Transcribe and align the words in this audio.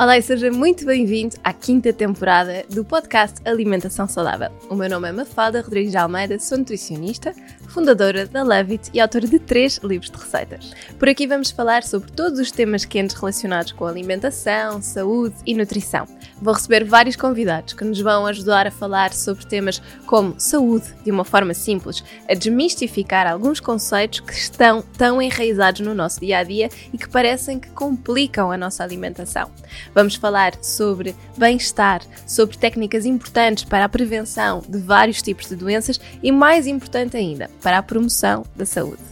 Olá 0.00 0.16
e 0.16 0.22
seja 0.22 0.50
muito 0.50 0.86
bem-vindo 0.86 1.36
à 1.44 1.52
quinta 1.52 1.92
temporada 1.92 2.64
do 2.70 2.82
podcast 2.82 3.38
Alimentação 3.44 4.08
Saudável. 4.08 4.50
O 4.70 4.74
meu 4.74 4.88
nome 4.88 5.10
é 5.10 5.12
Mafalda 5.12 5.60
Rodrigues 5.60 5.90
de 5.90 5.98
Almeida, 5.98 6.38
sou 6.38 6.56
nutricionista, 6.56 7.34
fundadora 7.68 8.26
da 8.26 8.42
Love 8.42 8.72
It 8.72 8.90
e 8.94 8.98
autora 8.98 9.26
de 9.26 9.38
três 9.38 9.76
livros 9.84 10.10
de 10.10 10.16
receitas. 10.16 10.72
Por 10.98 11.06
aqui 11.06 11.26
vamos 11.26 11.50
falar 11.50 11.82
sobre 11.82 12.10
todos 12.12 12.40
os 12.40 12.50
temas 12.50 12.86
quentes 12.86 13.14
relacionados 13.14 13.72
com 13.72 13.84
alimentação, 13.84 14.80
saúde 14.80 15.34
e 15.44 15.52
nutrição. 15.52 16.06
Vou 16.40 16.54
receber 16.54 16.82
vários 16.82 17.16
convidados 17.16 17.74
que 17.74 17.84
nos 17.84 18.00
vão 18.00 18.26
ajudar 18.26 18.66
a 18.66 18.70
falar 18.70 19.12
sobre 19.12 19.44
temas 19.44 19.82
como 20.06 20.34
saúde 20.40 20.94
de 21.04 21.10
uma 21.10 21.26
forma 21.26 21.52
simples, 21.52 22.02
a 22.26 22.32
desmistificar 22.32 23.26
alguns 23.26 23.60
conceitos 23.60 24.20
que 24.20 24.32
estão 24.32 24.80
tão 24.96 25.20
enraizados 25.20 25.82
no 25.82 25.94
nosso 25.94 26.20
dia 26.20 26.38
a 26.38 26.42
dia 26.42 26.70
e 26.90 26.96
que 26.96 27.08
parecem 27.10 27.60
que 27.60 27.68
complicam 27.72 28.50
a 28.50 28.56
nossa 28.56 28.82
alimentação. 28.82 29.50
Vamos 29.94 30.14
falar 30.14 30.52
sobre 30.62 31.14
bem-estar, 31.36 32.02
sobre 32.26 32.56
técnicas 32.56 33.04
importantes 33.04 33.64
para 33.64 33.84
a 33.84 33.88
prevenção 33.88 34.62
de 34.68 34.78
vários 34.78 35.22
tipos 35.22 35.48
de 35.48 35.56
doenças 35.56 36.00
e, 36.22 36.30
mais 36.30 36.66
importante 36.66 37.16
ainda, 37.16 37.50
para 37.62 37.78
a 37.78 37.82
promoção 37.82 38.44
da 38.54 38.66
saúde. 38.66 39.02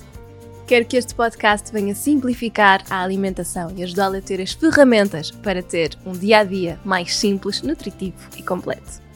Quero 0.66 0.84
que 0.84 0.98
este 0.98 1.14
podcast 1.14 1.72
venha 1.72 1.94
simplificar 1.94 2.84
a 2.90 3.02
alimentação 3.02 3.72
e 3.74 3.82
ajudá-la 3.82 4.18
a 4.18 4.22
ter 4.22 4.40
as 4.40 4.52
ferramentas 4.52 5.30
para 5.30 5.62
ter 5.62 5.96
um 6.04 6.12
dia 6.12 6.40
a 6.40 6.44
dia 6.44 6.78
mais 6.84 7.16
simples, 7.16 7.62
nutritivo 7.62 8.18
e 8.36 8.42
completo. 8.42 9.07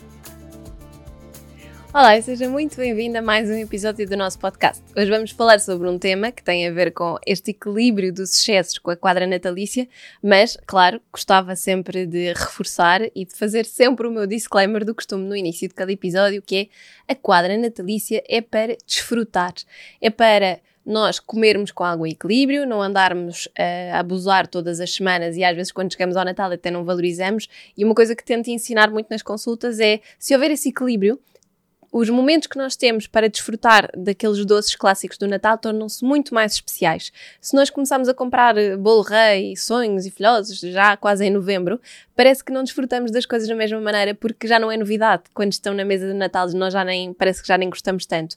Olá 1.95 2.19
seja 2.23 2.49
muito 2.49 2.79
bem-vindo 2.79 3.19
a 3.19 3.23
mais 3.23 3.51
um 3.51 3.53
episódio 3.53 4.09
do 4.09 4.17
nosso 4.17 4.39
podcast. 4.39 4.83
Hoje 4.97 5.11
vamos 5.11 5.31
falar 5.31 5.61
sobre 5.61 5.87
um 5.91 5.99
tema 5.99 6.33
que 6.33 6.43
tem 6.43 6.67
a 6.67 6.73
ver 6.73 6.91
com 6.93 7.19
este 7.27 7.51
equilíbrio 7.51 8.11
dos 8.11 8.33
excessos 8.33 8.79
com 8.79 8.91
a 8.91 8.97
quadra 8.97 9.27
natalícia, 9.27 9.87
mas, 10.23 10.57
claro, 10.67 11.03
gostava 11.13 11.55
sempre 11.55 12.07
de 12.07 12.33
reforçar 12.33 13.03
e 13.15 13.27
de 13.27 13.35
fazer 13.35 13.67
sempre 13.67 14.07
o 14.07 14.11
meu 14.11 14.27
disclaimer 14.27 14.87
do 14.87 14.95
costume 14.95 15.29
no 15.29 15.37
início 15.37 15.69
de 15.69 15.75
cada 15.75 15.93
episódio, 15.93 16.41
que 16.41 16.71
é 17.07 17.13
a 17.13 17.15
quadra 17.15 17.59
natalícia 17.59 18.25
é 18.27 18.41
para 18.41 18.75
desfrutar, 18.87 19.53
é 20.01 20.09
para 20.09 20.61
nós 20.87 21.21
comermos 21.21 21.73
com 21.73 21.85
algum 21.85 22.07
equilíbrio, 22.07 22.67
não 22.67 22.81
andarmos 22.81 23.51
a 23.93 23.99
abusar 23.99 24.47
todas 24.47 24.81
as 24.81 24.95
semanas 24.95 25.37
e 25.37 25.45
às 25.45 25.55
vezes 25.55 25.71
quando 25.71 25.93
chegamos 25.93 26.17
ao 26.17 26.25
Natal 26.25 26.51
até 26.51 26.71
não 26.71 26.87
valorizamos. 26.87 27.49
E 27.77 27.85
uma 27.85 27.95
coisa 27.95 28.17
que 28.17 28.25
tento 28.25 28.49
ensinar 28.49 28.91
muito 28.91 29.09
nas 29.11 29.23
consultas 29.23 29.79
é 29.79 30.01
se 30.19 30.35
houver 30.35 30.51
esse 30.51 30.71
equilíbrio, 30.71 31.21
os 31.93 32.09
momentos 32.09 32.49
que 32.49 32.57
nós 32.57 32.75
temos 32.75 33.07
para 33.07 33.29
desfrutar 33.29 33.91
daqueles 33.95 34.43
doces 34.47 34.75
clássicos 34.75 35.19
do 35.19 35.29
Natal 35.29 35.59
tornam-se 35.59 36.03
muito 36.03 36.35
mais 36.35 36.55
especiais. 36.55 37.13
Se 37.39 37.55
nós 37.55 37.69
começarmos 37.69 38.09
a 38.09 38.15
comprar 38.15 38.57
eh, 38.57 38.79
bolo 38.79 39.03
rei, 39.03 39.55
sonhos 39.57 40.07
e 40.07 40.11
filhosos 40.11 40.59
já 40.59 40.97
quase 40.97 41.27
em 41.27 41.31
novembro, 41.31 41.79
parece 42.17 42.43
que 42.43 42.51
não 42.51 42.65
desfrutamos 42.65 43.11
das 43.11 43.27
coisas 43.27 43.47
da 43.47 43.55
mesma 43.55 43.79
maneira 43.79 44.15
porque 44.15 44.49
já 44.49 44.59
não 44.59 44.73
é 44.73 44.77
novidade. 44.79 45.25
Quando 45.35 45.53
estão 45.53 45.75
na 45.75 45.85
mesa 45.85 46.07
de 46.07 46.15
Natal, 46.15 46.49
nós 46.53 46.73
já 46.73 46.83
nem, 46.83 47.13
parece 47.13 47.43
que 47.43 47.49
já 47.49 47.59
nem 47.59 47.69
gostamos 47.69 48.07
tanto. 48.07 48.37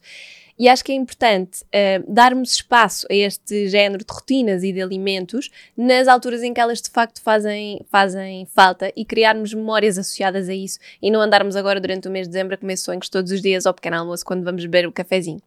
E 0.58 0.70
acho 0.70 0.86
que 0.86 0.92
é 0.94 0.96
importante 0.96 1.64
uh, 1.64 2.04
darmos 2.08 2.54
espaço 2.54 3.06
a 3.12 3.14
este 3.14 3.68
género 3.68 4.06
de 4.06 4.14
rotinas 4.14 4.64
e 4.64 4.72
de 4.72 4.82
alimentos 4.82 5.52
nas 5.76 6.08
alturas 6.08 6.44
em 6.44 6.54
que 6.54 6.62
elas 6.62 6.82
de 6.82 6.90
facto 6.90 7.22
fazem, 7.22 7.82
fazem 7.92 8.48
falta 8.56 8.92
e 8.96 9.04
criarmos 9.04 9.54
memórias 9.54 9.98
associadas 9.98 10.48
a 10.48 10.54
isso 10.54 10.80
e 11.02 11.12
não 11.12 11.20
andarmos 11.20 11.58
agora 11.58 11.82
durante 11.82 12.08
o 12.08 12.12
mês 12.12 12.26
de 12.26 12.32
dezembro 12.32 12.56
a 12.56 12.58
comer 12.58 12.78
sonhos 12.78 13.10
todos 13.10 13.34
os 13.34 13.42
dias 13.42 13.66
ao 13.66 13.74
pequeno 13.74 13.98
almoço 13.98 14.24
quando 14.24 14.46
vamos 14.46 14.64
beber 14.64 14.88
o 14.88 14.94
cafezinho. 14.94 15.42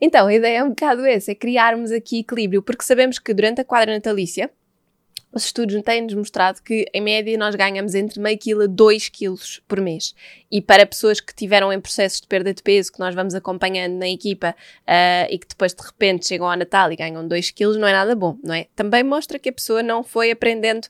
Então, 0.00 0.26
a 0.26 0.34
ideia 0.34 0.58
é 0.58 0.64
um 0.64 0.70
bocado 0.70 1.04
essa, 1.04 1.30
é 1.30 1.34
criarmos 1.34 1.92
aqui 1.92 2.20
equilíbrio, 2.20 2.62
porque 2.62 2.82
sabemos 2.82 3.18
que 3.18 3.32
durante 3.32 3.60
a 3.60 3.64
quadra 3.64 3.92
natalícia, 3.92 4.50
os 5.32 5.46
estudos 5.46 5.80
têm-nos 5.82 6.14
mostrado 6.14 6.62
que, 6.62 6.86
em 6.92 7.00
média, 7.00 7.36
nós 7.38 7.54
ganhamos 7.54 7.94
entre 7.94 8.20
meio 8.20 8.38
quilo 8.38 8.62
a 8.62 8.66
2 8.66 9.08
quilos 9.08 9.62
por 9.66 9.80
mês. 9.80 10.14
E 10.50 10.60
para 10.60 10.84
pessoas 10.84 11.20
que 11.20 11.34
tiveram 11.34 11.72
em 11.72 11.80
processos 11.80 12.20
de 12.20 12.26
perda 12.26 12.52
de 12.52 12.62
peso, 12.62 12.92
que 12.92 13.00
nós 13.00 13.14
vamos 13.14 13.34
acompanhando 13.34 13.94
na 13.94 14.08
equipa 14.08 14.54
uh, 14.82 15.26
e 15.30 15.38
que 15.38 15.48
depois 15.48 15.72
de 15.72 15.82
repente 15.82 16.28
chegam 16.28 16.50
ao 16.50 16.56
Natal 16.56 16.92
e 16.92 16.96
ganham 16.96 17.26
2 17.26 17.50
quilos, 17.50 17.76
não 17.76 17.88
é 17.88 17.92
nada 17.92 18.14
bom, 18.14 18.36
não 18.44 18.54
é? 18.54 18.66
Também 18.76 19.02
mostra 19.02 19.38
que 19.38 19.48
a 19.48 19.52
pessoa 19.52 19.82
não 19.82 20.02
foi 20.02 20.30
aprendendo 20.30 20.86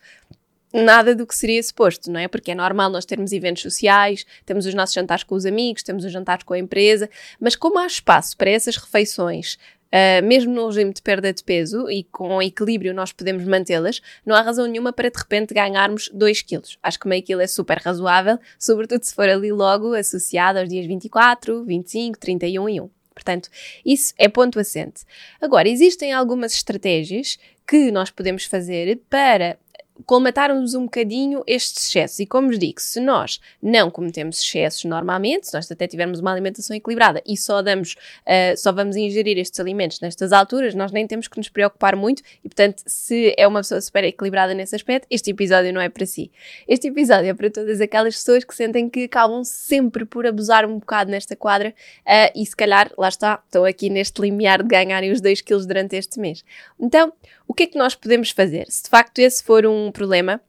nada 0.73 1.15
do 1.15 1.27
que 1.27 1.35
seria 1.35 1.63
suposto, 1.63 2.11
não 2.11 2.19
é? 2.19 2.27
Porque 2.27 2.51
é 2.51 2.55
normal 2.55 2.91
nós 2.91 3.05
termos 3.05 3.31
eventos 3.33 3.63
sociais, 3.63 4.25
temos 4.47 4.67
os 4.67 4.75
nossos 4.75 4.95
jantares 4.95 5.23
com 5.23 5.35
os 5.35 5.45
amigos, 5.45 5.83
temos 5.83 6.05
os 6.05 6.11
jantares 6.11 6.45
com 6.45 6.55
a 6.55 6.59
empresa, 6.59 7.09
mas 7.39 7.55
como 7.55 7.79
há 7.79 7.87
espaço 7.87 8.37
para 8.37 8.51
essas 8.51 8.77
refeições 8.77 9.59
Uh, 9.93 10.25
mesmo 10.25 10.55
no 10.55 10.69
regime 10.69 10.93
de 10.93 11.03
perda 11.03 11.33
de 11.33 11.45
peso 11.45 11.91
e 11.91 12.05
com 12.05 12.41
equilíbrio 12.41 12.95
nós 12.95 13.13
podemos 13.13 13.45
mantê-las, 13.45 14.01
não 14.25 14.35
há 14.35 14.41
razão 14.41 14.67
nenhuma 14.67 14.91
para 14.91 15.11
de 15.11 15.19
repente 15.19 15.53
ganharmos 15.53 16.09
2 16.15 16.41
quilos. 16.41 16.79
Acho 16.83 16.99
que 16.99 17.07
meio 17.07 17.23
quilo 17.23 17.43
é 17.43 17.47
super 17.47 17.79
razoável, 17.79 18.39
sobretudo 18.59 19.03
se 19.03 19.15
for 19.15 19.29
ali 19.29 19.53
logo 19.53 19.93
associado 19.93 20.59
aos 20.59 20.69
dias 20.69 20.87
24, 20.87 21.65
25, 21.65 22.19
31 22.19 22.69
e 22.71 22.81
1. 22.81 22.91
Portanto, 23.15 23.51
isso 23.85 24.15
é 24.17 24.29
ponto 24.29 24.59
assente. 24.59 25.05
Agora, 25.41 25.69
existem 25.69 26.13
algumas 26.13 26.55
estratégias 26.55 27.39
que 27.67 27.91
nós 27.91 28.11
podemos 28.11 28.45
fazer 28.47 29.01
para 29.11 29.59
colmatarmos 30.07 30.75
um 30.75 30.85
bocadinho 30.85 31.43
estes 31.47 31.87
excessos. 31.87 32.19
E 32.19 32.27
como 32.27 32.49
vos 32.49 32.59
digo, 32.59 32.81
se 32.81 33.01
nós 33.01 33.41
não 33.63 33.91
cometemos 33.91 34.41
excessos 34.41 34.85
normalmente, 34.85 35.49
se 35.49 35.55
nós 35.55 35.71
até 35.71 35.87
tivermos 35.87 36.21
uma 36.21 36.33
alimentação 36.33 36.75
equilibrada 36.77 37.23
e 37.27 37.37
só 37.37 37.63
damos, 37.63 37.95
uh, 37.95 38.57
só 38.57 38.73
vamos 38.73 38.97
ingerir 38.97 39.39
estes 39.39 39.59
alimentos 39.61 40.01
nestas 40.01 40.33
alturas, 40.33 40.75
nós 40.75 40.93
nem 40.93 41.07
temos 41.07 41.29
que 41.29 41.37
nos 41.37 41.49
preocupar 41.49 41.97
muito 41.97 42.23
e, 42.45 42.49
portanto, 42.49 42.83
se 42.87 43.35
é 43.37 43.47
uma 43.47 43.61
pessoa 43.61 43.81
super 43.81 44.05
equilibrada 44.05 44.55
nesse 44.55 44.75
aspecto, 44.75 45.07
este 45.11 45.31
episódio 45.31 45.73
não 45.73 45.81
é 45.81 45.89
para 45.89 46.07
si. 46.07 46.31
Este 46.67 46.89
episódio 46.89 47.31
é 47.31 47.35
para 47.35 47.51
todas 47.51 47.81
aquelas 47.81 48.15
pessoas 48.15 48.45
que 48.45 48.55
sentem 48.55 48.89
que 48.89 49.05
acabam 49.05 49.45
sempre 49.45 50.05
por 50.05 50.27
abusar 50.27 50.65
um 50.65 50.79
bocado 50.79 51.11
nesta 51.11 51.37
quadra 51.37 51.75
uh, 52.07 52.39
e 52.39 52.45
se 52.45 52.57
calhar, 52.57 52.91
lá 52.97 53.09
está, 53.09 53.41
estão 53.45 53.65
aqui 53.65 53.89
neste 53.91 54.21
limiar 54.21 54.63
de 54.63 54.69
ganharem 54.69 55.13
os 55.13 55.21
2 55.21 55.41
quilos 55.41 55.67
durante 55.67 55.97
este 55.97 56.19
mês. 56.19 56.45
Então, 56.81 57.13
o 57.53 57.55
que 57.55 57.65
é 57.65 57.67
que 57.67 57.77
nós 57.77 57.95
podemos 57.95 58.31
fazer? 58.31 58.65
Se 58.71 58.85
de 58.85 58.89
facto 58.89 59.19
esse 59.19 59.45
for 59.45 59.67
um 59.67 59.93
problema, 59.93 60.41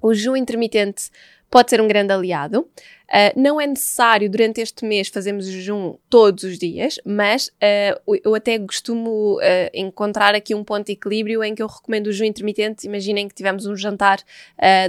o 0.00 0.14
jejum 0.14 0.34
intermitente 0.34 1.10
pode 1.50 1.68
ser 1.68 1.78
um 1.78 1.86
grande 1.86 2.10
aliado. 2.10 2.60
Uh, 2.60 3.38
não 3.38 3.60
é 3.60 3.66
necessário 3.66 4.30
durante 4.30 4.62
este 4.62 4.86
mês 4.86 5.08
fazermos 5.08 5.44
jejum 5.44 5.98
todos 6.08 6.42
os 6.44 6.58
dias, 6.58 6.98
mas 7.04 7.48
uh, 7.48 8.18
eu 8.24 8.34
até 8.34 8.58
costumo 8.58 9.36
uh, 9.36 9.70
encontrar 9.74 10.34
aqui 10.34 10.54
um 10.54 10.64
ponto 10.64 10.86
de 10.86 10.92
equilíbrio 10.92 11.44
em 11.44 11.54
que 11.54 11.62
eu 11.62 11.66
recomendo 11.66 12.06
o 12.06 12.12
jejum 12.12 12.24
intermitente. 12.24 12.86
Imaginem 12.86 13.28
que 13.28 13.34
tivemos 13.34 13.66
um 13.66 13.76
jantar 13.76 14.18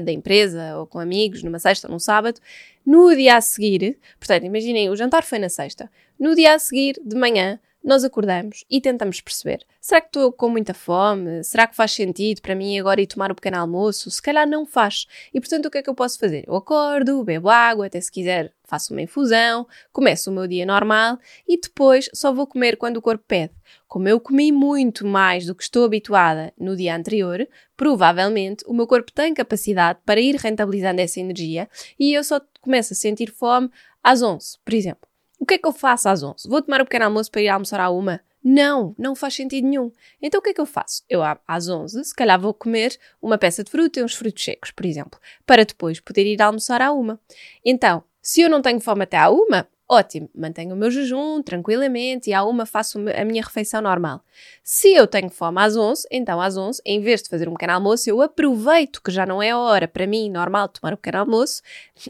da 0.01 0.11
empresa 0.13 0.77
ou 0.77 0.87
com 0.87 0.97
amigos 0.97 1.43
numa 1.43 1.59
sexta 1.59 1.87
ou 1.87 1.91
num 1.91 1.99
sábado. 1.99 2.39
No 2.85 3.13
dia 3.13 3.35
a 3.35 3.41
seguir, 3.41 3.97
portanto, 4.17 4.45
imaginem, 4.45 4.89
o 4.89 4.95
jantar 4.95 5.23
foi 5.23 5.39
na 5.39 5.49
sexta. 5.49 5.91
No 6.17 6.33
dia 6.35 6.53
a 6.53 6.59
seguir, 6.59 6.95
de 7.03 7.17
manhã, 7.17 7.59
nós 7.83 8.03
acordamos 8.03 8.63
e 8.69 8.79
tentamos 8.79 9.19
perceber: 9.19 9.66
será 9.81 9.99
que 9.99 10.07
estou 10.07 10.31
com 10.31 10.49
muita 10.49 10.73
fome? 10.73 11.44
Será 11.44 11.67
que 11.67 11.75
faz 11.75 11.91
sentido 11.91 12.41
para 12.41 12.55
mim 12.55 12.79
agora 12.79 13.01
ir 13.01 13.07
tomar 13.07 13.31
o 13.31 13.35
pequeno 13.35 13.57
almoço? 13.57 14.09
Se 14.09 14.21
calhar 14.21 14.47
não 14.47 14.66
faz. 14.66 15.05
E 15.33 15.39
portanto, 15.39 15.66
o 15.66 15.71
que 15.71 15.79
é 15.79 15.81
que 15.83 15.89
eu 15.89 15.95
posso 15.95 16.17
fazer? 16.17 16.45
Eu 16.47 16.55
acordo, 16.55 17.23
bebo 17.23 17.49
água, 17.49 17.88
até 17.88 17.99
se 17.99 18.11
quiser 18.11 18.53
faço 18.63 18.94
uma 18.94 19.01
infusão, 19.01 19.67
começo 19.91 20.31
o 20.31 20.33
meu 20.33 20.47
dia 20.47 20.66
normal 20.66 21.19
e 21.47 21.59
depois 21.59 22.09
só 22.13 22.33
vou 22.33 22.47
comer 22.47 22.77
quando 22.77 22.97
o 22.97 23.01
corpo 23.01 23.23
pede. 23.27 23.53
Como 23.88 24.07
eu 24.07 24.19
comi 24.19 24.51
muito 24.51 25.05
mais 25.05 25.45
do 25.45 25.53
que 25.53 25.61
estou 25.61 25.85
habituada 25.85 26.51
no 26.57 26.75
dia 26.75 26.95
anterior, 26.95 27.47
provavelmente 27.77 28.63
o 28.65 28.73
meu 28.73 28.88
corpo 28.88 29.11
tem 29.11 29.33
capacidade 29.33 30.00
para 30.03 30.19
ir 30.19 30.35
rentabilizando 30.38 31.01
essa 31.01 31.19
energia 31.19 31.69
e 32.00 32.13
eu 32.13 32.23
só 32.23 32.41
começo 32.61 32.94
a 32.94 32.95
sentir 32.95 33.31
fome 33.31 33.69
às 34.01 34.23
11, 34.23 34.57
por 34.65 34.73
exemplo. 34.73 35.12
O 35.43 35.45
que 35.45 35.55
é 35.55 35.57
que 35.57 35.67
eu 35.67 35.73
faço 35.73 36.07
às 36.07 36.23
11? 36.23 36.47
Vou 36.47 36.61
tomar 36.61 36.79
um 36.79 36.85
pequeno 36.85 37.03
almoço 37.03 37.29
para 37.29 37.41
ir 37.41 37.49
almoçar 37.49 37.77
à 37.81 37.89
uma? 37.89 38.21
Não, 38.41 38.95
não 38.97 39.13
faz 39.13 39.33
sentido 39.33 39.67
nenhum. 39.67 39.91
Então 40.21 40.39
o 40.39 40.41
que 40.41 40.51
é 40.51 40.53
que 40.53 40.61
eu 40.61 40.65
faço? 40.65 41.03
Eu 41.09 41.19
às 41.45 41.67
11, 41.67 42.01
se 42.01 42.15
calhar 42.15 42.39
vou 42.39 42.53
comer 42.53 42.97
uma 43.21 43.37
peça 43.37 43.61
de 43.61 43.69
fruta 43.69 43.99
e 43.99 44.03
uns 44.05 44.15
frutos 44.15 44.41
secos, 44.41 44.71
por 44.71 44.85
exemplo, 44.85 45.19
para 45.45 45.65
depois 45.65 46.00
poder 46.00 46.25
ir 46.25 46.41
almoçar 46.41 46.81
à 46.81 46.94
uma. 46.94 47.19
Então, 47.65 48.06
se 48.21 48.39
eu 48.39 48.50
não 48.50 48.62
tenho 48.62 48.79
fome 48.79 49.03
até 49.03 49.18
à 49.18 49.29
uma, 49.29 49.68
Ótimo, 49.89 50.30
mantenho 50.33 50.74
o 50.74 50.77
meu 50.77 50.89
jejum 50.89 51.41
tranquilamente 51.41 52.30
e 52.30 52.33
à 52.33 52.44
uma 52.44 52.65
faço 52.65 52.97
a 53.00 53.25
minha 53.25 53.44
refeição 53.44 53.81
normal. 53.81 54.24
Se 54.63 54.94
eu 54.94 55.06
tenho 55.06 55.30
fome 55.30 55.59
às 55.59 55.75
11, 55.75 56.07
então 56.09 56.39
às 56.39 56.56
11, 56.56 56.81
em 56.85 57.01
vez 57.01 57.21
de 57.21 57.30
fazer 57.30 57.50
um 57.50 57.53
pequeno 57.53 57.74
almoço, 57.74 58.09
eu 58.09 58.21
aproveito 58.21 59.01
que 59.03 59.12
já 59.12 59.25
não 59.25 59.44
é 59.44 59.53
hora 59.53 59.88
para 59.88 60.07
mim 60.07 60.30
normal 60.30 60.69
tomar 60.69 60.94
um 60.94 60.95
pequeno 60.95 61.19
almoço, 61.19 61.62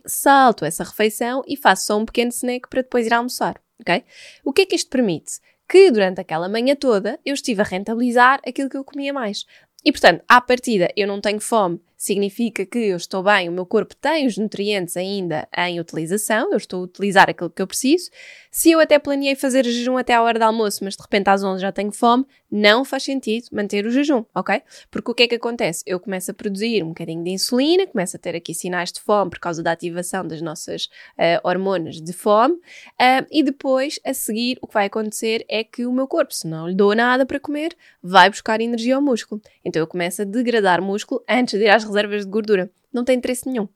salto 0.05 0.65
essa 0.65 0.83
refeição 0.83 1.43
e 1.47 1.57
faço 1.57 1.87
só 1.87 1.97
um 1.97 2.05
pequeno 2.05 2.29
snack 2.29 2.69
para 2.69 2.83
depois 2.83 3.07
ir 3.07 3.13
almoçar, 3.13 3.59
ok? 3.81 4.03
O 4.45 4.53
que 4.53 4.61
é 4.61 4.65
que 4.67 4.75
isto 4.75 4.89
permite? 4.89 5.39
Que 5.67 5.89
durante 5.89 6.21
aquela 6.21 6.47
manhã 6.47 6.75
toda 6.75 7.19
eu 7.25 7.33
estive 7.33 7.61
a 7.61 7.65
rentabilizar 7.65 8.39
aquilo 8.47 8.69
que 8.69 8.77
eu 8.77 8.83
comia 8.83 9.11
mais. 9.11 9.45
E 9.83 9.91
portanto, 9.91 10.23
à 10.29 10.39
partida, 10.39 10.89
eu 10.95 11.07
não 11.07 11.19
tenho 11.19 11.41
fome 11.41 11.81
significa 12.03 12.65
que 12.65 12.79
eu 12.79 12.97
estou 12.97 13.23
bem, 13.23 13.47
o 13.47 13.51
meu 13.53 13.65
corpo 13.65 13.95
tem 13.95 14.27
os 14.27 14.37
nutrientes 14.37 14.97
ainda 14.97 15.47
em 15.57 15.79
utilização, 15.79 16.51
eu 16.51 16.57
estou 16.57 16.81
a 16.81 16.83
utilizar 16.83 17.29
aquilo 17.29 17.49
que 17.49 17.61
eu 17.61 17.67
preciso. 17.67 18.11
Se 18.51 18.71
eu 18.71 18.81
até 18.81 18.99
planeei 18.99 19.35
fazer 19.35 19.63
jejum 19.63 19.97
até 19.97 20.13
à 20.13 20.21
hora 20.21 20.37
do 20.37 20.43
almoço, 20.43 20.83
mas 20.83 20.97
de 20.97 21.01
repente 21.01 21.29
às 21.29 21.41
11 21.41 21.61
já 21.61 21.71
tenho 21.71 21.93
fome, 21.93 22.25
não 22.51 22.83
faz 22.83 23.03
sentido 23.03 23.47
manter 23.53 23.85
o 23.85 23.89
jejum, 23.89 24.25
ok? 24.35 24.61
Porque 24.91 25.11
o 25.11 25.15
que 25.15 25.23
é 25.23 25.27
que 25.29 25.35
acontece? 25.35 25.81
Eu 25.87 25.97
começo 25.97 26.29
a 26.29 26.33
produzir 26.33 26.83
um 26.83 26.89
bocadinho 26.89 27.23
de 27.23 27.29
insulina, 27.29 27.87
começo 27.87 28.17
a 28.17 28.19
ter 28.19 28.35
aqui 28.35 28.53
sinais 28.53 28.91
de 28.91 28.99
fome 28.99 29.31
por 29.31 29.39
causa 29.39 29.63
da 29.63 29.71
ativação 29.71 30.27
das 30.27 30.41
nossas 30.41 30.87
uh, 31.17 31.39
hormonas 31.41 32.01
de 32.01 32.11
fome, 32.11 32.55
uh, 32.55 33.25
e 33.31 33.41
depois, 33.41 33.97
a 34.05 34.13
seguir, 34.13 34.59
o 34.61 34.67
que 34.67 34.73
vai 34.73 34.87
acontecer 34.87 35.45
é 35.47 35.63
que 35.63 35.85
o 35.85 35.93
meu 35.93 36.05
corpo, 36.05 36.33
se 36.33 36.45
não 36.45 36.67
lhe 36.67 36.75
dou 36.75 36.93
nada 36.93 37.25
para 37.25 37.39
comer, 37.39 37.73
vai 38.03 38.29
buscar 38.29 38.59
energia 38.59 38.97
ao 38.97 39.01
músculo. 39.01 39.41
Então 39.63 39.79
eu 39.81 39.87
começo 39.87 40.21
a 40.21 40.25
degradar 40.25 40.81
músculo 40.81 41.23
antes 41.27 41.57
de 41.57 41.65
ir 41.65 41.69
às 41.69 41.92
reservas 41.93 42.25
de 42.25 42.31
gordura. 42.31 42.71
Não 42.91 43.03
tem 43.03 43.17
interesse 43.17 43.47
nenhum. 43.47 43.67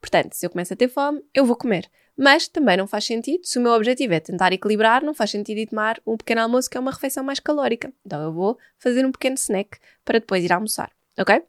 Portanto, 0.00 0.34
se 0.34 0.44
eu 0.44 0.50
começo 0.50 0.72
a 0.72 0.76
ter 0.76 0.88
fome, 0.88 1.22
eu 1.34 1.44
vou 1.44 1.56
comer. 1.56 1.90
Mas 2.16 2.48
também 2.48 2.76
não 2.76 2.86
faz 2.86 3.04
sentido, 3.04 3.44
se 3.44 3.58
o 3.58 3.62
meu 3.62 3.72
objetivo 3.72 4.14
é 4.14 4.20
tentar 4.20 4.52
equilibrar, 4.52 5.04
não 5.04 5.12
faz 5.12 5.30
sentido 5.30 5.58
ir 5.58 5.66
tomar 5.66 6.00
um 6.06 6.16
pequeno 6.16 6.40
almoço 6.40 6.70
que 6.70 6.76
é 6.76 6.80
uma 6.80 6.90
refeição 6.90 7.22
mais 7.22 7.40
calórica. 7.40 7.92
Então 8.04 8.22
eu 8.22 8.32
vou 8.32 8.58
fazer 8.78 9.04
um 9.04 9.12
pequeno 9.12 9.34
snack 9.34 9.78
para 10.04 10.18
depois 10.18 10.42
ir 10.42 10.52
almoçar, 10.52 10.90
ok? 11.18 11.42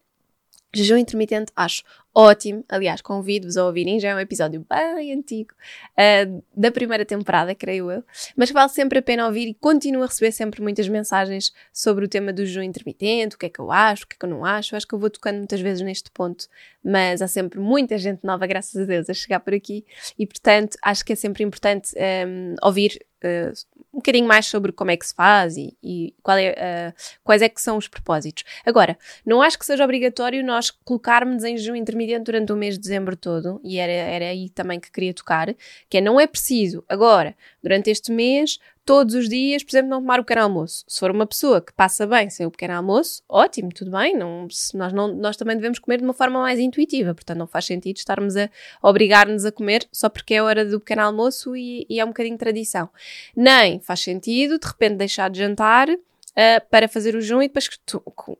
Jejum 0.73 0.97
intermitente 0.97 1.51
acho 1.55 1.83
ótimo. 2.17 2.65
Aliás, 2.67 2.99
convido-vos 2.99 3.57
a 3.57 3.65
ouvirem, 3.65 3.99
já 3.99 4.09
é 4.09 4.15
um 4.15 4.19
episódio 4.19 4.65
bem 4.67 5.13
antigo 5.13 5.53
uh, 5.93 6.43
da 6.55 6.71
primeira 6.71 7.05
temporada, 7.05 7.53
creio 7.53 7.91
eu, 7.91 8.03
mas 8.35 8.49
vale 8.49 8.69
sempre 8.69 8.97
a 8.97 9.01
pena 9.03 9.27
ouvir 9.27 9.49
e 9.49 9.53
continuo 9.53 10.01
a 10.01 10.07
receber 10.07 10.31
sempre 10.31 10.59
muitas 10.59 10.89
mensagens 10.89 11.53
sobre 11.71 12.05
o 12.05 12.07
tema 12.07 12.33
do 12.33 12.43
jejum 12.43 12.63
intermitente, 12.63 13.35
o 13.35 13.39
que 13.39 13.45
é 13.45 13.49
que 13.49 13.59
eu 13.59 13.71
acho, 13.71 14.03
o 14.03 14.07
que 14.07 14.15
é 14.15 14.17
que 14.19 14.25
eu 14.25 14.29
não 14.29 14.43
acho. 14.43 14.75
acho 14.75 14.87
que 14.87 14.95
eu 14.95 14.99
vou 14.99 15.11
tocando 15.11 15.37
muitas 15.37 15.61
vezes 15.61 15.83
neste 15.83 16.09
ponto, 16.09 16.47
mas 16.83 17.21
há 17.21 17.27
sempre 17.27 17.59
muita 17.59 17.95
gente 17.99 18.25
nova, 18.25 18.47
graças 18.47 18.81
a 18.81 18.85
Deus, 18.85 19.07
a 19.09 19.13
chegar 19.13 19.39
por 19.39 19.53
aqui 19.53 19.85
e, 20.17 20.25
portanto, 20.25 20.75
acho 20.81 21.05
que 21.05 21.13
é 21.13 21.15
sempre 21.15 21.43
importante 21.43 21.93
um, 21.95 22.01
ehm, 22.01 22.55
ouvir 22.63 22.99
Uh, 23.23 23.51
um 23.93 23.97
bocadinho 23.97 24.27
mais 24.27 24.45
sobre 24.45 24.71
como 24.71 24.91
é 24.91 24.97
que 24.97 25.05
se 25.05 25.13
faz 25.13 25.57
e, 25.57 25.75
e 25.81 26.13
é, 26.27 26.91
uh, 26.91 27.01
quais 27.23 27.41
é 27.41 27.49
que 27.49 27.59
são 27.59 27.77
os 27.77 27.87
propósitos. 27.87 28.43
Agora, 28.63 28.97
não 29.25 29.41
acho 29.41 29.57
que 29.57 29.65
seja 29.65 29.83
obrigatório 29.83 30.45
nós 30.45 30.69
colocarmos 30.69 31.43
em 31.43 31.57
jejum 31.57 31.75
intermitente 31.75 32.25
durante 32.25 32.53
o 32.53 32.55
mês 32.55 32.75
de 32.75 32.81
dezembro 32.81 33.15
todo, 33.15 33.59
e 33.63 33.79
era, 33.79 33.91
era 33.91 34.25
aí 34.25 34.49
também 34.49 34.79
que 34.79 34.91
queria 34.91 35.13
tocar, 35.13 35.53
que 35.89 35.97
é 35.97 36.01
não 36.01 36.19
é 36.19 36.27
preciso 36.27 36.83
agora, 36.87 37.35
durante 37.61 37.89
este 37.89 38.11
mês, 38.11 38.59
todos 38.87 39.15
os 39.15 39.27
dias, 39.27 39.61
por 39.63 39.71
exemplo, 39.71 39.89
não 39.89 39.99
tomar 39.99 40.17
o 40.17 40.23
pequeno 40.23 40.43
almoço. 40.43 40.85
Se 40.87 40.97
for 40.97 41.11
uma 41.11 41.27
pessoa 41.27 41.59
que 41.59 41.73
passa 41.73 42.07
bem 42.07 42.29
sem 42.29 42.45
o 42.45 42.51
pequeno 42.51 42.75
almoço, 42.75 43.21
ótimo, 43.27 43.69
tudo 43.69 43.91
bem. 43.91 44.17
Não, 44.17 44.47
nós, 44.73 44.93
não, 44.93 45.13
nós 45.13 45.35
também 45.35 45.57
devemos 45.57 45.77
comer 45.77 45.97
de 45.97 46.05
uma 46.05 46.13
forma 46.13 46.39
mais 46.39 46.57
intuitiva, 46.57 47.13
portanto 47.13 47.37
não 47.37 47.47
faz 47.47 47.65
sentido 47.65 47.97
estarmos 47.97 48.37
a 48.37 48.49
obrigar-nos 48.81 49.43
a 49.43 49.51
comer 49.51 49.85
só 49.91 50.07
porque 50.07 50.35
é 50.35 50.41
hora 50.41 50.63
do 50.63 50.79
pequeno 50.79 51.01
almoço 51.01 51.53
e, 51.53 51.85
e 51.89 51.99
é 51.99 52.05
um 52.05 52.07
bocadinho 52.07 52.37
tradição. 52.37 52.89
Nem 53.35 53.81
faz 53.81 53.99
sentido, 53.99 54.57
de 54.57 54.65
repente, 54.65 54.95
deixar 54.95 55.29
de 55.29 55.39
jantar 55.39 55.89
Uh, 56.37 56.61
para 56.69 56.87
fazer 56.87 57.15
o 57.15 57.19
jejum 57.19 57.41
e 57.41 57.47
depois 57.47 57.67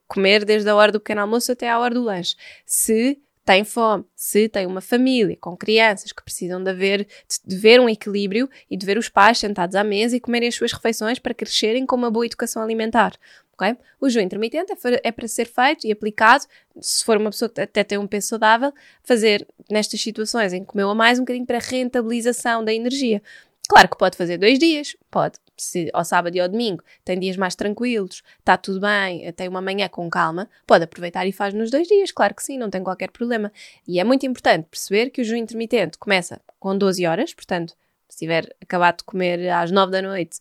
comer 0.08 0.46
desde 0.46 0.70
a 0.70 0.76
hora 0.76 0.92
do 0.92 1.00
pequeno 1.00 1.22
almoço 1.22 1.52
até 1.52 1.68
à 1.68 1.80
hora 1.80 1.96
do 1.96 2.04
lanche. 2.04 2.36
Se 2.64 3.20
tem 3.48 3.64
fome, 3.64 4.04
se 4.14 4.50
tem 4.50 4.68
uma 4.68 4.82
família 4.82 5.38
com 5.40 5.56
crianças 5.56 6.12
que 6.12 6.22
precisam 6.22 6.62
de, 6.62 6.70
haver, 6.70 7.08
de 7.46 7.56
ver 7.56 7.80
um 7.80 7.88
equilíbrio 7.88 8.50
e 8.70 8.76
de 8.76 8.86
ver 8.86 8.98
os 8.98 9.08
pais 9.08 9.38
sentados 9.38 9.74
à 9.74 9.86
mesa 9.86 10.18
e 10.18 10.20
comerem 10.20 10.50
as 10.50 10.56
suas 10.56 10.74
refeições 10.74 11.18
para 11.18 11.34
crescerem 11.34 11.86
com 11.86 11.96
uma 11.96 12.12
boa 12.12 12.26
educação 12.26 12.62
alimentar. 12.62 13.14
Okay? 13.54 13.78
O 14.02 14.10
jejum 14.10 14.26
intermitente 14.26 14.74
é, 14.74 15.02
é 15.02 15.12
para 15.14 15.30
ser 15.30 15.46
feito 15.46 15.88
e 15.88 15.94
aplicado, 15.94 16.44
se 16.82 17.06
for 17.06 17.16
uma 17.16 17.30
pessoa 17.30 17.48
que 17.48 17.62
até 17.62 17.86
tem 17.86 17.98
um 17.98 18.06
peso 18.06 18.28
saudável, 18.28 18.74
fazer 19.02 19.48
nestas 19.72 20.02
situações 20.02 20.52
em 20.52 20.60
que 20.60 20.68
comeu 20.68 20.90
a 20.90 20.96
mais 20.96 21.18
um 21.18 21.22
bocadinho 21.22 21.46
para 21.46 21.60
rentabilização 21.60 22.66
da 22.66 22.74
energia. 22.74 23.24
Claro 23.70 23.88
que 23.88 23.98
pode 23.98 24.18
fazer 24.18 24.38
dois 24.38 24.60
dias, 24.60 24.98
pode. 25.10 25.40
Se 25.58 25.90
ao 25.94 26.06
sábado 26.06 26.36
e 26.36 26.40
ao 26.40 26.48
domingo 26.48 26.84
tem 27.04 27.20
dias 27.20 27.36
mais 27.36 27.56
tranquilos, 27.56 28.22
está 28.40 28.56
tudo 28.58 28.80
bem, 28.80 29.32
tem 29.34 29.48
uma 29.48 29.62
manhã 29.62 29.90
com 29.90 30.10
calma, 30.10 30.50
pode 30.66 30.84
aproveitar 30.84 31.26
e 31.26 31.32
faz 31.32 31.54
nos 31.54 31.72
dois 31.72 31.88
dias, 31.88 32.12
claro 32.12 32.36
que 32.36 32.44
sim, 32.44 32.58
não 32.58 32.70
tem 32.70 32.84
qualquer 32.84 33.12
problema. 33.12 33.52
E 33.88 34.00
é 34.00 34.04
muito 34.04 34.26
importante 34.26 34.68
perceber 34.70 35.10
que 35.10 35.22
o 35.22 35.24
jejum 35.24 35.38
intermitente 35.38 35.98
começa 35.98 36.40
com 36.60 36.78
12 36.78 37.06
horas, 37.06 37.34
portanto, 37.34 37.74
se 38.08 38.20
tiver 38.20 38.56
acabado 38.62 38.98
de 38.98 39.04
comer 39.04 39.50
às 39.50 39.72
9 39.72 39.92
da 39.92 40.02
noite, 40.02 40.40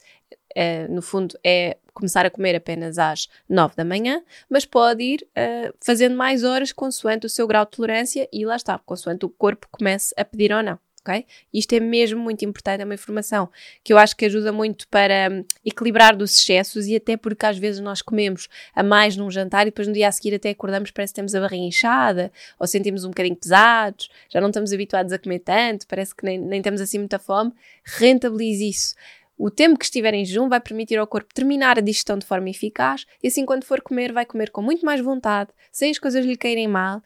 é, 0.54 0.86
no 0.88 1.02
fundo 1.02 1.38
é 1.44 1.76
começar 1.92 2.26
a 2.26 2.30
comer 2.30 2.54
apenas 2.54 2.98
às 2.98 3.28
9 3.48 3.74
da 3.74 3.84
manhã, 3.84 4.22
mas 4.50 4.66
pode 4.66 5.02
ir 5.02 5.28
uh, 5.30 5.74
fazendo 5.80 6.14
mais 6.14 6.44
horas 6.44 6.70
consoante 6.70 7.26
o 7.26 7.28
seu 7.28 7.46
grau 7.46 7.64
de 7.64 7.70
tolerância 7.70 8.28
e 8.30 8.44
lá 8.44 8.56
está, 8.56 8.78
consoante 8.78 9.24
o 9.24 9.30
corpo 9.30 9.66
comece 9.70 10.14
a 10.16 10.24
pedir 10.24 10.52
ou 10.52 10.62
não 10.62 10.78
ok? 11.06 11.24
Isto 11.54 11.74
é 11.74 11.80
mesmo 11.80 12.20
muito 12.20 12.44
importante, 12.44 12.80
é 12.80 12.84
uma 12.84 12.94
informação 12.94 13.48
que 13.84 13.92
eu 13.92 13.98
acho 13.98 14.16
que 14.16 14.24
ajuda 14.24 14.52
muito 14.52 14.88
para 14.88 15.28
um, 15.30 15.44
equilibrar 15.64 16.16
dos 16.16 16.36
excessos 16.38 16.86
e 16.86 16.96
até 16.96 17.16
porque 17.16 17.46
às 17.46 17.56
vezes 17.56 17.80
nós 17.80 18.02
comemos 18.02 18.48
a 18.74 18.82
mais 18.82 19.16
num 19.16 19.30
jantar 19.30 19.62
e 19.62 19.66
depois 19.66 19.86
no 19.86 19.94
dia 19.94 20.08
a 20.08 20.12
seguir 20.12 20.34
até 20.34 20.50
acordamos 20.50 20.90
parece 20.90 21.12
que 21.12 21.16
temos 21.16 21.34
a 21.34 21.40
barriga 21.40 21.64
inchada 21.64 22.32
ou 22.58 22.66
sentimos 22.66 23.04
um 23.04 23.08
bocadinho 23.08 23.36
pesados, 23.36 24.08
já 24.28 24.40
não 24.40 24.48
estamos 24.48 24.72
habituados 24.72 25.12
a 25.12 25.18
comer 25.18 25.38
tanto, 25.40 25.86
parece 25.86 26.14
que 26.14 26.24
nem, 26.24 26.38
nem 26.38 26.60
temos 26.60 26.80
assim 26.80 26.98
muita 26.98 27.18
fome. 27.18 27.52
Rentabilize 27.84 28.68
isso. 28.68 28.94
O 29.38 29.50
tempo 29.50 29.78
que 29.78 29.84
estiver 29.84 30.14
em 30.14 30.24
jejum 30.24 30.48
vai 30.48 30.60
permitir 30.60 30.96
ao 30.96 31.06
corpo 31.06 31.34
terminar 31.34 31.78
a 31.78 31.82
digestão 31.82 32.16
de 32.16 32.24
forma 32.24 32.48
eficaz 32.48 33.04
e 33.22 33.28
assim 33.28 33.44
quando 33.44 33.64
for 33.64 33.82
comer 33.82 34.12
vai 34.12 34.24
comer 34.24 34.50
com 34.50 34.62
muito 34.62 34.84
mais 34.84 35.00
vontade, 35.00 35.50
sem 35.70 35.90
as 35.90 35.98
coisas 35.98 36.24
lhe 36.24 36.36
caírem 36.36 36.66
mal 36.66 37.02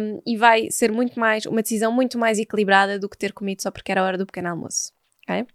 um, 0.00 0.20
e 0.26 0.36
vai 0.36 0.70
ser 0.70 0.90
muito 0.90 1.18
mais, 1.18 1.46
uma 1.46 1.62
decisão 1.62 1.92
muito 1.92 2.18
mais 2.18 2.38
equilibrada 2.38 2.98
do 2.98 3.08
que 3.08 3.16
ter 3.16 3.32
comido 3.32 3.62
só 3.62 3.70
porque 3.70 3.92
era 3.92 4.00
a 4.00 4.04
hora 4.04 4.18
do 4.18 4.26
pequeno 4.26 4.48
almoço. 4.48 4.92
Okay? 5.22 5.46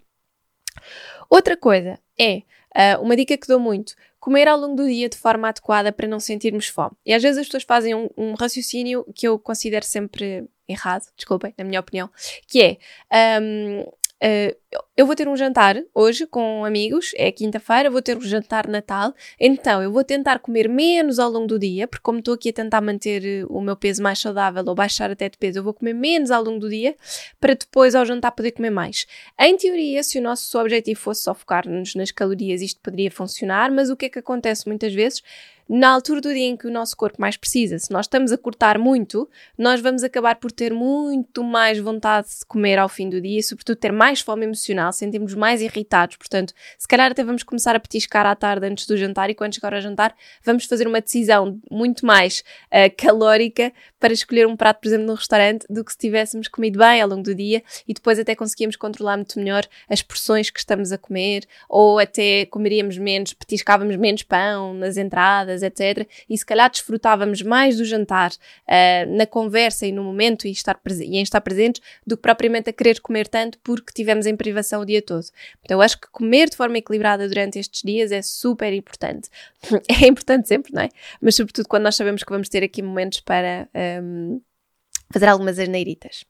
Outra 1.29 1.57
coisa 1.57 1.99
é, 2.17 2.37
uh, 2.37 3.01
uma 3.01 3.15
dica 3.17 3.37
que 3.37 3.47
dou 3.47 3.59
muito, 3.59 3.93
comer 4.19 4.47
ao 4.47 4.57
longo 4.57 4.75
do 4.75 4.87
dia 4.87 5.09
de 5.09 5.17
forma 5.17 5.49
adequada 5.49 5.91
para 5.91 6.07
não 6.07 6.19
sentirmos 6.19 6.67
fome. 6.67 6.95
E 7.05 7.13
às 7.13 7.21
vezes 7.21 7.39
as 7.39 7.45
pessoas 7.47 7.63
fazem 7.63 7.93
um, 7.93 8.09
um 8.17 8.33
raciocínio 8.35 9.05
que 9.13 9.27
eu 9.27 9.37
considero 9.37 9.85
sempre 9.85 10.47
errado, 10.67 11.03
desculpem, 11.15 11.53
na 11.57 11.63
minha 11.65 11.79
opinião, 11.79 12.09
que 12.47 12.79
é 13.11 13.39
um, 13.41 13.83
Uh, 14.23 14.55
eu 14.97 15.05
vou 15.05 15.15
ter 15.15 15.27
um 15.27 15.35
jantar 15.35 15.81
hoje 15.93 16.25
com 16.25 16.63
amigos, 16.65 17.11
é 17.15 17.31
quinta-feira, 17.31 17.89
vou 17.89 18.01
ter 18.01 18.17
um 18.17 18.21
jantar 18.21 18.67
Natal, 18.67 19.13
então 19.39 19.81
eu 19.81 19.91
vou 19.91 20.03
tentar 20.03 20.39
comer 20.39 20.69
menos 20.69 21.19
ao 21.19 21.29
longo 21.29 21.47
do 21.47 21.59
dia, 21.59 21.87
porque 21.87 22.03
como 22.03 22.19
estou 22.19 22.33
aqui 22.33 22.49
a 22.49 22.53
tentar 22.53 22.81
manter 22.81 23.25
eh, 23.25 23.45
o 23.49 23.61
meu 23.61 23.75
peso 23.75 24.01
mais 24.01 24.19
saudável 24.19 24.63
ou 24.65 24.75
baixar 24.75 25.11
até 25.11 25.27
de 25.29 25.37
peso, 25.37 25.59
eu 25.59 25.63
vou 25.63 25.73
comer 25.73 25.93
menos 25.93 26.31
ao 26.31 26.43
longo 26.43 26.59
do 26.59 26.69
dia, 26.69 26.95
para 27.39 27.53
depois 27.53 27.95
ao 27.95 28.05
jantar 28.05 28.31
poder 28.31 28.51
comer 28.51 28.69
mais. 28.69 29.05
Em 29.39 29.57
teoria, 29.57 30.03
se 30.03 30.17
o 30.17 30.21
nosso 30.21 30.57
objetivo 30.59 30.99
fosse 30.99 31.23
só 31.23 31.33
focar-nos 31.33 31.95
nas 31.95 32.11
calorias, 32.11 32.61
isto 32.61 32.79
poderia 32.81 33.11
funcionar, 33.11 33.71
mas 33.71 33.89
o 33.89 33.95
que 33.95 34.05
é 34.05 34.09
que 34.09 34.19
acontece 34.19 34.67
muitas 34.67 34.93
vezes? 34.93 35.21
na 35.67 35.89
altura 35.89 36.21
do 36.21 36.33
dia 36.33 36.45
em 36.45 36.55
que 36.55 36.67
o 36.67 36.71
nosso 36.71 36.95
corpo 36.95 37.19
mais 37.19 37.35
precisa, 37.35 37.79
se 37.79 37.91
nós 37.91 38.05
estamos 38.05 38.31
a 38.31 38.37
cortar 38.37 38.77
muito, 38.77 39.27
nós 39.57 39.81
vamos 39.81 40.03
acabar 40.03 40.35
por 40.35 40.51
ter 40.51 40.71
muito 40.71 41.43
mais 41.43 41.79
vontade 41.79 42.27
de 42.27 42.45
comer 42.45 42.77
ao 42.77 42.87
fim 42.87 43.09
do 43.09 43.19
dia 43.19 43.39
e, 43.39 43.43
sobretudo, 43.43 43.75
ter 43.75 43.91
mais 43.91 44.21
fome 44.21 44.45
emocional, 44.45 44.64
sentimos 44.91 45.33
mais 45.33 45.61
irritados. 45.61 46.17
Portanto, 46.17 46.53
se 46.77 46.87
calhar 46.87 47.11
até 47.11 47.23
vamos 47.23 47.43
começar 47.43 47.75
a 47.75 47.79
petiscar 47.79 48.25
à 48.25 48.35
tarde 48.35 48.65
antes 48.65 48.85
do 48.87 48.97
jantar 48.97 49.29
e 49.29 49.35
quando 49.35 49.55
chegar 49.55 49.73
ao 49.73 49.81
jantar, 49.81 50.15
vamos 50.43 50.65
fazer 50.65 50.87
uma 50.87 51.01
decisão 51.01 51.59
muito 51.69 52.05
mais 52.05 52.43
uh, 52.67 52.93
calórica 52.97 53.71
para 53.99 54.13
escolher 54.13 54.45
um 54.45 54.55
prato, 54.55 54.81
por 54.81 54.87
exemplo, 54.87 55.07
no 55.07 55.15
restaurante, 55.15 55.65
do 55.69 55.83
que 55.83 55.91
se 55.91 55.97
tivéssemos 55.97 56.47
comido 56.47 56.77
bem 56.77 57.01
ao 57.01 57.09
longo 57.09 57.23
do 57.23 57.33
dia 57.33 57.63
e 57.87 57.93
depois 57.93 58.19
até 58.19 58.35
conseguíamos 58.35 58.75
controlar 58.75 59.17
muito 59.17 59.39
melhor 59.39 59.65
as 59.89 60.01
porções 60.01 60.49
que 60.49 60.59
estamos 60.59 60.91
a 60.91 60.97
comer 60.97 61.43
ou 61.67 61.97
até 61.97 62.45
comeríamos 62.45 62.97
menos, 62.97 63.33
petiscávamos 63.33 63.95
menos 63.95 64.21
pão 64.21 64.73
nas 64.73 64.97
entradas 64.97 65.63
etc. 65.63 66.07
E 66.29 66.37
se 66.37 66.45
calhar 66.45 66.69
desfrutávamos 66.69 67.41
mais 67.41 67.77
do 67.77 67.85
jantar 67.85 68.31
uh, 68.31 69.15
na 69.17 69.25
conversa 69.25 69.85
e 69.85 69.91
no 69.91 70.03
momento 70.03 70.47
e, 70.47 70.51
estar 70.51 70.79
e 71.01 71.17
em 71.17 71.21
estar 71.21 71.41
presentes 71.41 71.81
do 72.05 72.15
que 72.15 72.21
propriamente 72.21 72.69
a 72.69 72.73
querer 72.73 72.99
comer 73.01 73.27
tanto 73.27 73.57
porque 73.59 73.91
tivemos 73.93 74.25
em 74.25 74.35
o 74.79 74.85
dia 74.85 75.01
todo. 75.01 75.25
Então 75.63 75.77
eu 75.77 75.81
acho 75.81 75.99
que 75.99 76.07
comer 76.11 76.49
de 76.49 76.55
forma 76.55 76.77
equilibrada 76.77 77.27
durante 77.27 77.59
estes 77.59 77.81
dias 77.83 78.11
é 78.11 78.21
super 78.21 78.73
importante. 78.73 79.29
é 79.89 80.07
importante 80.07 80.47
sempre, 80.47 80.73
não 80.73 80.81
é? 80.81 80.89
Mas 81.21 81.35
sobretudo 81.35 81.67
quando 81.67 81.83
nós 81.83 81.95
sabemos 81.95 82.23
que 82.23 82.31
vamos 82.31 82.49
ter 82.49 82.63
aqui 82.63 82.81
momentos 82.81 83.19
para 83.19 83.67
um, 84.03 84.41
fazer 85.11 85.27
algumas 85.27 85.59
asneiritas. 85.59 86.25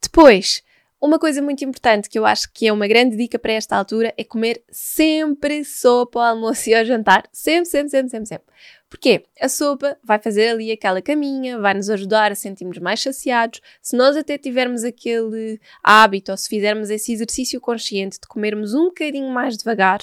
Depois, 0.00 0.62
uma 1.00 1.18
coisa 1.18 1.42
muito 1.42 1.62
importante 1.62 2.08
que 2.08 2.18
eu 2.18 2.24
acho 2.24 2.50
que 2.50 2.66
é 2.66 2.72
uma 2.72 2.86
grande 2.86 3.16
dica 3.16 3.38
para 3.38 3.52
esta 3.52 3.76
altura 3.76 4.14
é 4.16 4.24
comer 4.24 4.62
sempre 4.70 5.62
sopa 5.64 6.18
ao 6.18 6.34
almoço 6.34 6.70
e 6.70 6.74
ao 6.74 6.84
jantar. 6.84 7.28
Sempre, 7.30 7.66
sempre, 7.66 7.90
sempre, 7.90 8.10
sempre, 8.10 8.26
sempre. 8.26 8.46
Porquê? 8.94 9.24
A 9.40 9.48
sopa 9.48 9.98
vai 10.04 10.20
fazer 10.20 10.50
ali 10.50 10.70
aquela 10.70 11.02
caminha, 11.02 11.58
vai 11.58 11.74
nos 11.74 11.90
ajudar 11.90 12.30
a 12.30 12.34
sentirmos 12.36 12.78
mais 12.78 13.02
saciados. 13.02 13.60
Se 13.82 13.96
nós 13.96 14.16
até 14.16 14.38
tivermos 14.38 14.84
aquele 14.84 15.60
hábito 15.82 16.30
ou 16.30 16.38
se 16.38 16.48
fizermos 16.48 16.90
esse 16.90 17.12
exercício 17.12 17.60
consciente 17.60 18.20
de 18.20 18.28
comermos 18.28 18.72
um 18.72 18.84
bocadinho 18.84 19.28
mais 19.30 19.58
devagar, 19.58 19.98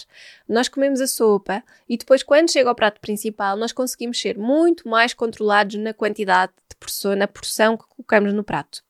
nós 0.45 0.67
comemos 0.67 0.99
a 0.99 1.07
sopa 1.07 1.63
e 1.87 1.95
depois, 1.95 2.21
quando 2.21 2.51
chega 2.51 2.67
ao 2.67 2.75
prato 2.75 2.99
principal, 2.99 3.55
nós 3.55 3.71
conseguimos 3.71 4.19
ser 4.19 4.37
muito 4.37 4.89
mais 4.89 5.13
controlados 5.13 5.77
na 5.77 5.93
quantidade 5.93 6.51
de 6.69 6.75
porção, 6.75 7.15
na 7.15 7.29
porção 7.29 7.77
que 7.77 7.87
colocamos 7.87 8.33
no 8.33 8.43
prato. 8.43 8.83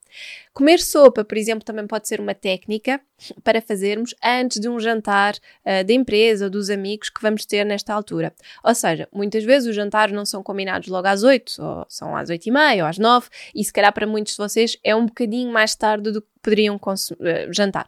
Comer 0.54 0.80
sopa, 0.80 1.24
por 1.24 1.38
exemplo, 1.38 1.64
também 1.64 1.88
pode 1.88 2.08
ser 2.08 2.20
uma 2.20 2.34
técnica 2.34 3.00
para 3.44 3.62
fazermos 3.62 4.14
antes 4.24 4.60
de 4.60 4.68
um 4.68 4.80
jantar 4.80 5.36
uh, 5.36 5.84
da 5.86 5.94
empresa 5.94 6.46
ou 6.46 6.52
dos 6.52 6.70
amigos 6.70 7.10
que 7.10 7.22
vamos 7.22 7.46
ter 7.46 7.66
nesta 7.66 7.94
altura. 7.94 8.34
Ou 8.64 8.74
seja, 8.74 9.08
muitas 9.14 9.44
vezes 9.44 9.70
os 9.70 9.76
jantares 9.76 10.14
não 10.14 10.26
são 10.26 10.44
combinados 10.44 10.88
logo 10.88 11.08
às 11.08 11.24
8, 11.24 11.62
ou 11.62 11.86
são 11.88 12.16
às 12.16 12.30
8 12.30 12.46
e 12.48 12.52
meia, 12.52 12.84
ou 12.84 12.90
às 12.90 12.98
9, 12.98 13.30
e 13.56 13.64
se 13.64 13.72
calhar 13.72 13.94
para 13.94 14.08
muitos 14.08 14.34
de 14.34 14.38
vocês 14.38 14.78
é 14.84 14.96
um 14.96 15.06
bocadinho 15.06 15.52
mais 15.52 15.76
tarde 15.76 16.12
do 16.12 16.22
que 16.22 16.28
poderiam 16.42 16.76
uh, 16.76 17.54
jantar. 17.54 17.88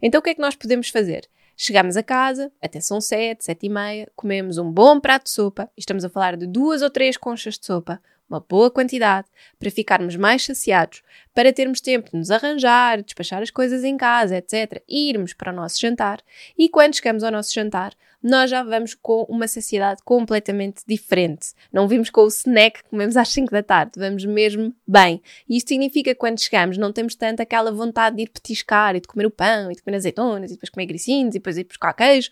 Então 0.00 0.20
o 0.20 0.22
que 0.22 0.30
é 0.30 0.34
que 0.34 0.40
nós 0.40 0.56
podemos 0.56 0.88
fazer? 0.88 1.28
Chegamos 1.62 1.94
a 1.94 2.02
casa, 2.02 2.50
até 2.62 2.80
são 2.80 3.02
7, 3.02 3.44
7 3.44 3.66
e 3.66 3.68
meia, 3.68 4.10
comemos 4.16 4.56
um 4.56 4.72
bom 4.72 4.98
prato 4.98 5.24
de 5.24 5.30
sopa, 5.30 5.70
estamos 5.76 6.06
a 6.06 6.08
falar 6.08 6.34
de 6.34 6.46
duas 6.46 6.80
ou 6.80 6.88
três 6.88 7.18
conchas 7.18 7.58
de 7.58 7.66
sopa, 7.66 8.00
uma 8.30 8.40
boa 8.40 8.70
quantidade, 8.70 9.26
para 9.58 9.70
ficarmos 9.70 10.14
mais 10.14 10.44
saciados, 10.44 11.02
para 11.34 11.52
termos 11.52 11.80
tempo 11.80 12.10
de 12.10 12.16
nos 12.16 12.30
arranjar, 12.30 13.02
despachar 13.02 13.42
as 13.42 13.50
coisas 13.50 13.82
em 13.82 13.96
casa, 13.96 14.36
etc., 14.36 14.82
e 14.88 15.10
irmos 15.10 15.34
para 15.34 15.52
o 15.52 15.54
nosso 15.54 15.80
jantar. 15.80 16.20
E 16.56 16.68
quando 16.68 16.94
chegamos 16.94 17.24
ao 17.24 17.32
nosso 17.32 17.52
jantar, 17.52 17.92
nós 18.22 18.50
já 18.50 18.62
vamos 18.62 18.94
com 18.94 19.22
uma 19.28 19.48
saciedade 19.48 20.02
completamente 20.04 20.82
diferente. 20.86 21.48
Não 21.72 21.88
vimos 21.88 22.10
com 22.10 22.22
o 22.22 22.28
snack 22.28 22.82
que 22.82 22.90
comemos 22.90 23.16
às 23.16 23.28
5 23.30 23.50
da 23.50 23.62
tarde, 23.62 23.92
vamos 23.96 24.24
mesmo 24.24 24.74
bem. 24.86 25.22
E 25.48 25.56
isto 25.56 25.68
significa 25.68 26.10
que 26.10 26.20
quando 26.20 26.38
chegamos 26.38 26.76
não 26.76 26.92
temos 26.92 27.14
tanto 27.14 27.40
aquela 27.40 27.72
vontade 27.72 28.16
de 28.16 28.22
ir 28.22 28.28
petiscar 28.28 28.94
e 28.94 29.00
de 29.00 29.08
comer 29.08 29.26
o 29.26 29.30
pão 29.30 29.70
e 29.72 29.74
de 29.74 29.82
comer 29.82 29.96
azeitonas 29.96 30.50
e 30.50 30.54
depois 30.54 30.70
comer 30.70 30.86
gricinhos 30.86 31.34
e 31.34 31.38
depois 31.38 31.56
ir 31.56 31.64
buscar 31.64 31.94
queijo. 31.94 32.30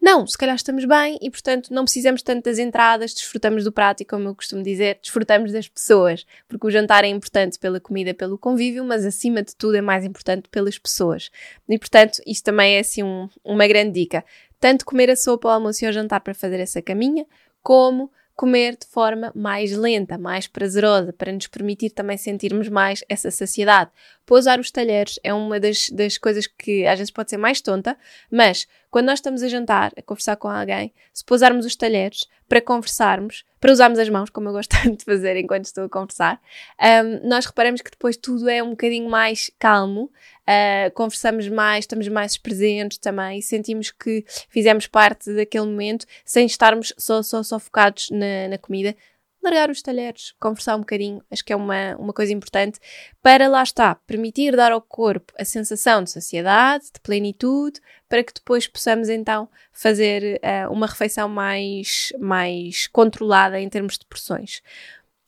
Não, 0.00 0.24
se 0.26 0.38
calhar 0.38 0.54
estamos 0.54 0.84
bem 0.84 1.18
e, 1.20 1.28
portanto, 1.28 1.72
não 1.72 1.84
precisamos 1.84 2.22
tanto 2.22 2.44
das 2.44 2.58
entradas, 2.58 3.12
desfrutamos 3.12 3.64
do 3.64 3.72
prato 3.72 4.00
e, 4.00 4.04
como 4.04 4.28
eu 4.28 4.34
costumo 4.34 4.62
dizer, 4.62 4.98
desfrutamos 5.02 5.50
das 5.52 5.68
pessoas, 5.68 6.24
porque 6.46 6.66
o 6.66 6.70
jantar 6.70 7.04
é 7.04 7.08
importante 7.08 7.58
pela 7.58 7.80
comida, 7.80 8.14
pelo 8.14 8.38
convívio, 8.38 8.84
mas 8.84 9.04
acima 9.04 9.42
de 9.42 9.56
tudo 9.56 9.76
é 9.76 9.80
mais 9.80 10.04
importante 10.04 10.48
pelas 10.48 10.78
pessoas. 10.78 11.30
E, 11.68 11.76
portanto, 11.78 12.20
isto 12.24 12.44
também 12.44 12.76
é 12.76 12.78
assim 12.78 13.02
um, 13.02 13.28
uma 13.44 13.66
grande 13.66 13.92
dica. 13.92 14.24
Tanto 14.60 14.84
comer 14.84 15.10
a 15.10 15.16
sopa 15.16 15.48
ao 15.48 15.54
almoço 15.54 15.84
e 15.84 15.86
ao 15.86 15.92
jantar 15.92 16.20
para 16.20 16.34
fazer 16.34 16.60
essa 16.60 16.80
caminha, 16.80 17.26
como 17.60 18.10
comer 18.38 18.76
de 18.76 18.86
forma 18.86 19.32
mais 19.34 19.76
lenta, 19.76 20.16
mais 20.16 20.46
prazerosa, 20.46 21.12
para 21.12 21.32
nos 21.32 21.48
permitir 21.48 21.90
também 21.90 22.16
sentirmos 22.16 22.68
mais 22.68 23.02
essa 23.08 23.32
saciedade. 23.32 23.90
Pousar 24.24 24.60
os 24.60 24.70
talheres 24.70 25.18
é 25.24 25.34
uma 25.34 25.58
das, 25.58 25.90
das 25.90 26.16
coisas 26.16 26.46
que 26.46 26.86
às 26.86 27.00
vezes 27.00 27.10
pode 27.10 27.30
ser 27.30 27.36
mais 27.36 27.60
tonta, 27.60 27.98
mas 28.30 28.68
quando 28.90 29.06
nós 29.06 29.18
estamos 29.18 29.42
a 29.42 29.48
jantar, 29.48 29.92
a 29.96 30.02
conversar 30.02 30.36
com 30.36 30.48
alguém, 30.48 30.92
se 31.12 31.24
pousarmos 31.24 31.66
os 31.66 31.76
talheres 31.76 32.26
para 32.48 32.60
conversarmos, 32.60 33.44
para 33.60 33.72
usarmos 33.72 33.98
as 33.98 34.08
mãos, 34.08 34.30
como 34.30 34.48
eu 34.48 34.52
gosto 34.52 34.70
tanto 34.82 34.98
de 34.98 35.04
fazer 35.04 35.36
enquanto 35.36 35.66
estou 35.66 35.84
a 35.84 35.88
conversar, 35.88 36.40
um, 36.80 37.28
nós 37.28 37.44
reparamos 37.44 37.82
que 37.82 37.90
depois 37.90 38.16
tudo 38.16 38.48
é 38.48 38.62
um 38.62 38.70
bocadinho 38.70 39.08
mais 39.08 39.50
calmo, 39.58 40.04
uh, 40.04 40.90
conversamos 40.94 41.48
mais, 41.48 41.84
estamos 41.84 42.08
mais 42.08 42.38
presentes 42.38 42.98
também, 42.98 43.42
sentimos 43.42 43.90
que 43.90 44.24
fizemos 44.48 44.86
parte 44.86 45.32
daquele 45.34 45.66
momento 45.66 46.06
sem 46.24 46.46
estarmos 46.46 46.92
só, 46.96 47.22
só, 47.22 47.42
só 47.42 47.58
focados 47.58 48.10
na, 48.10 48.48
na 48.48 48.58
comida 48.58 48.96
largar 49.42 49.70
os 49.70 49.82
talheres, 49.82 50.34
conversar 50.40 50.76
um 50.76 50.80
bocadinho, 50.80 51.22
acho 51.30 51.44
que 51.44 51.52
é 51.52 51.56
uma, 51.56 51.96
uma 51.96 52.12
coisa 52.12 52.32
importante, 52.32 52.78
para 53.22 53.48
lá 53.48 53.62
está, 53.62 53.94
permitir 53.94 54.56
dar 54.56 54.72
ao 54.72 54.80
corpo 54.80 55.32
a 55.38 55.44
sensação 55.44 56.02
de 56.02 56.10
saciedade, 56.10 56.86
de 56.92 57.00
plenitude, 57.00 57.80
para 58.08 58.22
que 58.24 58.32
depois 58.32 58.66
possamos 58.66 59.08
então 59.08 59.48
fazer 59.72 60.40
uh, 60.42 60.72
uma 60.72 60.86
refeição 60.86 61.28
mais, 61.28 62.12
mais 62.18 62.86
controlada 62.88 63.60
em 63.60 63.68
termos 63.68 63.98
de 63.98 64.06
porções. 64.06 64.62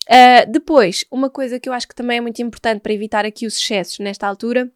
Uh, 0.08 0.50
depois, 0.50 1.04
uma 1.10 1.30
coisa 1.30 1.60
que 1.60 1.68
eu 1.68 1.72
acho 1.72 1.86
que 1.86 1.94
também 1.94 2.18
é 2.18 2.20
muito 2.20 2.42
importante 2.42 2.80
para 2.80 2.92
evitar 2.92 3.24
aqui 3.24 3.46
os 3.46 3.56
excessos 3.56 3.98
nesta 4.00 4.26
altura 4.26 4.70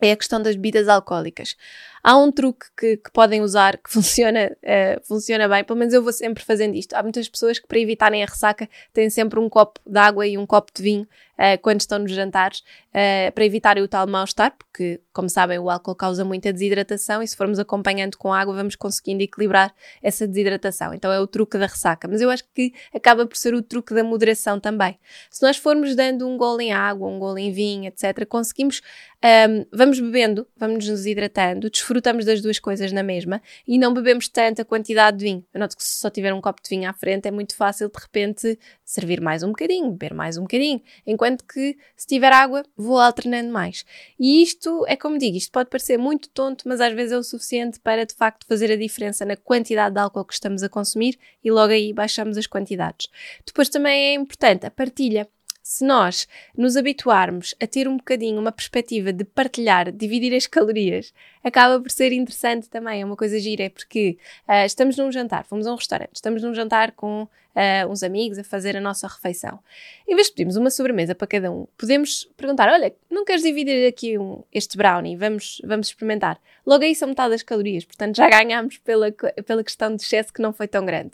é 0.00 0.12
a 0.12 0.16
questão 0.16 0.42
das 0.42 0.56
bebidas 0.56 0.88
alcoólicas. 0.88 1.56
Há 2.02 2.16
um 2.16 2.32
truque 2.32 2.66
que, 2.76 2.96
que 2.96 3.10
podem 3.12 3.42
usar 3.42 3.76
que 3.76 3.88
funciona, 3.92 4.50
uh, 4.62 5.06
funciona 5.06 5.48
bem, 5.48 5.62
pelo 5.62 5.78
menos 5.78 5.94
eu 5.94 6.02
vou 6.02 6.12
sempre 6.12 6.42
fazendo 6.44 6.74
isto. 6.74 6.94
Há 6.94 7.02
muitas 7.02 7.28
pessoas 7.28 7.58
que, 7.58 7.66
para 7.66 7.78
evitarem 7.78 8.22
a 8.22 8.26
ressaca, 8.26 8.68
têm 8.92 9.08
sempre 9.08 9.38
um 9.38 9.48
copo 9.48 9.80
de 9.86 9.98
água 9.98 10.26
e 10.26 10.36
um 10.36 10.46
copo 10.46 10.72
de 10.74 10.82
vinho 10.82 11.06
uh, 11.42 11.60
quando 11.60 11.80
estão 11.80 11.98
nos 11.98 12.12
jantares, 12.12 12.60
uh, 12.60 13.32
para 13.32 13.44
evitarem 13.44 13.82
o 13.82 13.88
tal 13.88 14.06
mal-estar, 14.06 14.54
porque, 14.56 15.00
como 15.12 15.28
sabem, 15.28 15.58
o 15.58 15.68
álcool 15.68 15.94
causa 15.94 16.24
muita 16.24 16.52
desidratação 16.52 17.22
e 17.22 17.28
se 17.28 17.36
formos 17.36 17.58
acompanhando 17.58 18.16
com 18.16 18.32
água, 18.32 18.54
vamos 18.54 18.76
conseguindo 18.76 19.22
equilibrar 19.22 19.74
essa 20.02 20.26
desidratação. 20.26 20.94
Então 20.94 21.12
é 21.12 21.20
o 21.20 21.26
truque 21.26 21.58
da 21.58 21.66
ressaca. 21.66 22.08
Mas 22.08 22.20
eu 22.20 22.30
acho 22.30 22.44
que 22.54 22.72
acaba 22.94 23.26
por 23.26 23.36
ser 23.36 23.54
o 23.54 23.62
truque 23.62 23.94
da 23.94 24.04
moderação 24.04 24.60
também. 24.60 24.98
Se 25.30 25.42
nós 25.42 25.56
formos 25.56 25.94
dando 25.94 26.28
um 26.28 26.36
gole 26.36 26.64
em 26.64 26.72
água, 26.72 27.08
um 27.08 27.18
gole 27.18 27.42
em 27.42 27.52
vinho, 27.52 27.86
etc., 27.86 28.26
conseguimos, 28.26 28.80
um, 29.22 29.26
ehm, 29.26 29.66
vamos 29.72 29.98
bebendo, 30.00 30.46
vamos 30.56 30.88
nos 30.88 31.06
hidratando, 31.06 31.70
desfrutamos 31.92 32.24
das 32.24 32.40
duas 32.40 32.58
coisas 32.58 32.90
na 32.90 33.02
mesma 33.02 33.42
e 33.66 33.78
não 33.78 33.92
bebemos 33.92 34.26
tanta 34.26 34.64
quantidade 34.64 35.18
de 35.18 35.24
vinho. 35.24 35.44
Eu 35.52 35.60
noto 35.60 35.76
que 35.76 35.84
se 35.84 36.00
só 36.00 36.08
tiver 36.08 36.32
um 36.32 36.40
copo 36.40 36.62
de 36.62 36.68
vinho 36.70 36.88
à 36.88 36.92
frente 36.92 37.28
é 37.28 37.30
muito 37.30 37.54
fácil 37.54 37.90
de 37.90 38.00
repente 38.00 38.58
servir 38.82 39.20
mais 39.20 39.42
um 39.42 39.48
bocadinho, 39.48 39.90
beber 39.90 40.14
mais 40.14 40.38
um 40.38 40.42
bocadinho, 40.42 40.80
enquanto 41.06 41.44
que 41.44 41.76
se 41.94 42.06
tiver 42.06 42.32
água 42.32 42.64
vou 42.76 42.98
alternando 42.98 43.52
mais. 43.52 43.84
E 44.18 44.42
isto 44.42 44.84
é 44.88 44.96
como 44.96 45.18
digo, 45.18 45.36
isto 45.36 45.52
pode 45.52 45.68
parecer 45.68 45.98
muito 45.98 46.30
tonto, 46.30 46.66
mas 46.66 46.80
às 46.80 46.94
vezes 46.94 47.12
é 47.12 47.18
o 47.18 47.22
suficiente 47.22 47.78
para 47.78 48.06
de 48.06 48.14
facto 48.14 48.46
fazer 48.46 48.72
a 48.72 48.76
diferença 48.76 49.24
na 49.26 49.36
quantidade 49.36 49.94
de 49.94 50.00
álcool 50.00 50.24
que 50.24 50.34
estamos 50.34 50.62
a 50.62 50.68
consumir 50.68 51.18
e 51.44 51.50
logo 51.50 51.72
aí 51.72 51.92
baixamos 51.92 52.38
as 52.38 52.46
quantidades. 52.46 53.08
Depois 53.46 53.68
também 53.68 54.06
é 54.06 54.14
importante 54.14 54.64
a 54.64 54.70
partilha 54.70 55.28
se 55.62 55.84
nós 55.84 56.26
nos 56.56 56.76
habituarmos 56.76 57.54
a 57.62 57.66
ter 57.66 57.86
um 57.86 57.96
bocadinho 57.96 58.40
uma 58.40 58.50
perspectiva 58.50 59.12
de 59.12 59.24
partilhar, 59.24 59.92
dividir 59.92 60.34
as 60.34 60.46
calorias, 60.46 61.14
acaba 61.42 61.80
por 61.80 61.90
ser 61.90 62.12
interessante 62.12 62.68
também. 62.68 63.02
É 63.02 63.04
uma 63.04 63.16
coisa 63.16 63.38
gira, 63.38 63.64
é 63.64 63.68
porque 63.68 64.18
uh, 64.48 64.66
estamos 64.66 64.96
num 64.96 65.12
jantar, 65.12 65.44
fomos 65.44 65.66
a 65.66 65.72
um 65.72 65.76
restaurante, 65.76 66.16
estamos 66.16 66.42
num 66.42 66.52
jantar 66.52 66.92
com 66.92 67.22
uh, 67.22 67.88
uns 67.88 68.02
amigos 68.02 68.38
a 68.38 68.44
fazer 68.44 68.76
a 68.76 68.80
nossa 68.80 69.06
refeição. 69.06 69.60
Em 70.06 70.14
vez 70.14 70.26
de 70.26 70.32
pedirmos 70.32 70.56
uma 70.56 70.70
sobremesa 70.70 71.14
para 71.14 71.26
cada 71.28 71.50
um, 71.52 71.66
podemos 71.78 72.28
perguntar: 72.36 72.68
olha, 72.68 72.92
não 73.08 73.24
queres 73.24 73.42
dividir 73.42 73.86
aqui 73.86 74.18
um, 74.18 74.42
este 74.52 74.76
brownie? 74.76 75.16
Vamos, 75.16 75.60
vamos 75.64 75.88
experimentar. 75.88 76.40
Logo 76.66 76.82
aí 76.82 76.94
são 76.94 77.08
metade 77.08 77.30
das 77.30 77.42
calorias, 77.42 77.84
portanto 77.84 78.16
já 78.16 78.28
ganhámos 78.28 78.78
pela, 78.78 79.12
pela 79.12 79.62
questão 79.62 79.94
de 79.94 80.02
excesso 80.02 80.32
que 80.32 80.42
não 80.42 80.52
foi 80.52 80.66
tão 80.66 80.84
grande. 80.84 81.12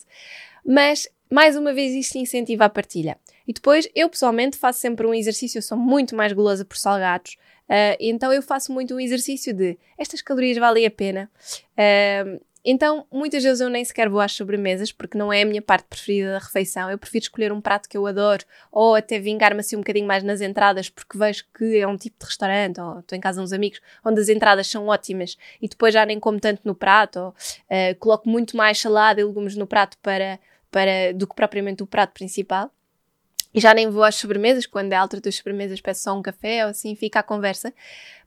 Mas 0.65 1.09
mais 1.31 1.57
uma 1.57 1.73
vez 1.73 1.95
isto 1.95 2.17
incentiva 2.17 2.65
a 2.65 2.69
partilha. 2.71 3.19
E 3.49 3.53
depois, 3.55 3.89
eu 3.95 4.11
pessoalmente 4.11 4.59
faço 4.59 4.79
sempre 4.79 5.07
um 5.07 5.15
exercício, 5.15 5.57
eu 5.57 5.63
sou 5.63 5.79
muito 5.79 6.15
mais 6.15 6.35
gulosa 6.35 6.67
por 6.67 6.77
salgados, 6.77 7.39
uh, 7.65 7.97
então 7.99 8.31
eu 8.31 8.43
faço 8.43 8.71
muito 8.71 8.95
um 8.95 9.01
exercício 9.01 9.55
de 9.55 9.79
estas 9.97 10.21
calorias 10.21 10.59
valem 10.59 10.85
a 10.85 10.91
pena. 10.91 11.31
Uh, 11.73 12.39
então, 12.63 13.07
muitas 13.11 13.43
vezes 13.43 13.63
eu 13.63 13.71
nem 13.71 13.83
sequer 13.83 14.11
vou 14.11 14.21
às 14.21 14.33
sobremesas, 14.33 14.93
porque 14.93 15.17
não 15.17 15.33
é 15.33 15.41
a 15.41 15.47
minha 15.47 15.63
parte 15.63 15.87
preferida 15.89 16.33
da 16.33 16.39
refeição. 16.39 16.91
Eu 16.91 16.99
prefiro 16.99 17.23
escolher 17.23 17.51
um 17.51 17.63
prato 17.63 17.89
que 17.89 17.97
eu 17.97 18.07
adoro, 18.07 18.45
ou 18.71 18.95
até 18.95 19.19
vingar-me 19.19 19.61
assim 19.61 19.77
um 19.77 19.79
bocadinho 19.79 20.07
mais 20.07 20.23
nas 20.23 20.43
entradas, 20.43 20.91
porque 20.91 21.17
vejo 21.17 21.47
que 21.57 21.79
é 21.79 21.87
um 21.87 21.97
tipo 21.97 22.19
de 22.19 22.27
restaurante, 22.27 22.79
ou 22.79 22.99
estou 22.99 23.17
em 23.17 23.21
casa 23.23 23.41
uns 23.41 23.55
amigos, 23.55 23.81
onde 24.05 24.21
as 24.21 24.29
entradas 24.29 24.67
são 24.67 24.89
ótimas, 24.89 25.39
e 25.63 25.69
depois 25.69 25.95
já 25.95 26.05
nem 26.05 26.21
como 26.21 26.39
tanto 26.39 26.61
no 26.65 26.75
prato, 26.75 27.19
ou 27.19 27.29
uh, 27.29 27.99
coloco 27.99 28.29
muito 28.29 28.55
mais 28.55 28.79
salada 28.79 29.23
e 29.23 29.25
legumes 29.25 29.57
no 29.57 29.67
prato 29.67 29.97
para, 30.03 30.39
para, 30.71 31.15
do 31.15 31.27
que 31.27 31.35
propriamente 31.35 31.83
o 31.83 31.87
prato 31.87 32.13
principal. 32.13 32.71
E 33.59 33.61
já 33.61 33.75
nem 33.75 33.91
vou 33.91 34.05
às 34.05 34.15
sobremesas, 34.15 34.67
quando 34.67 34.93
é 34.93 34.95
alta 34.95 35.21
das 35.21 35.35
sobremesas 35.35 35.81
peço 35.81 36.05
só 36.05 36.17
um 36.17 36.23
café 36.23 36.65
ou 36.65 36.71
assim, 36.71 36.95
fica 36.95 37.19
a 37.19 37.25
conversa. 37.25 37.75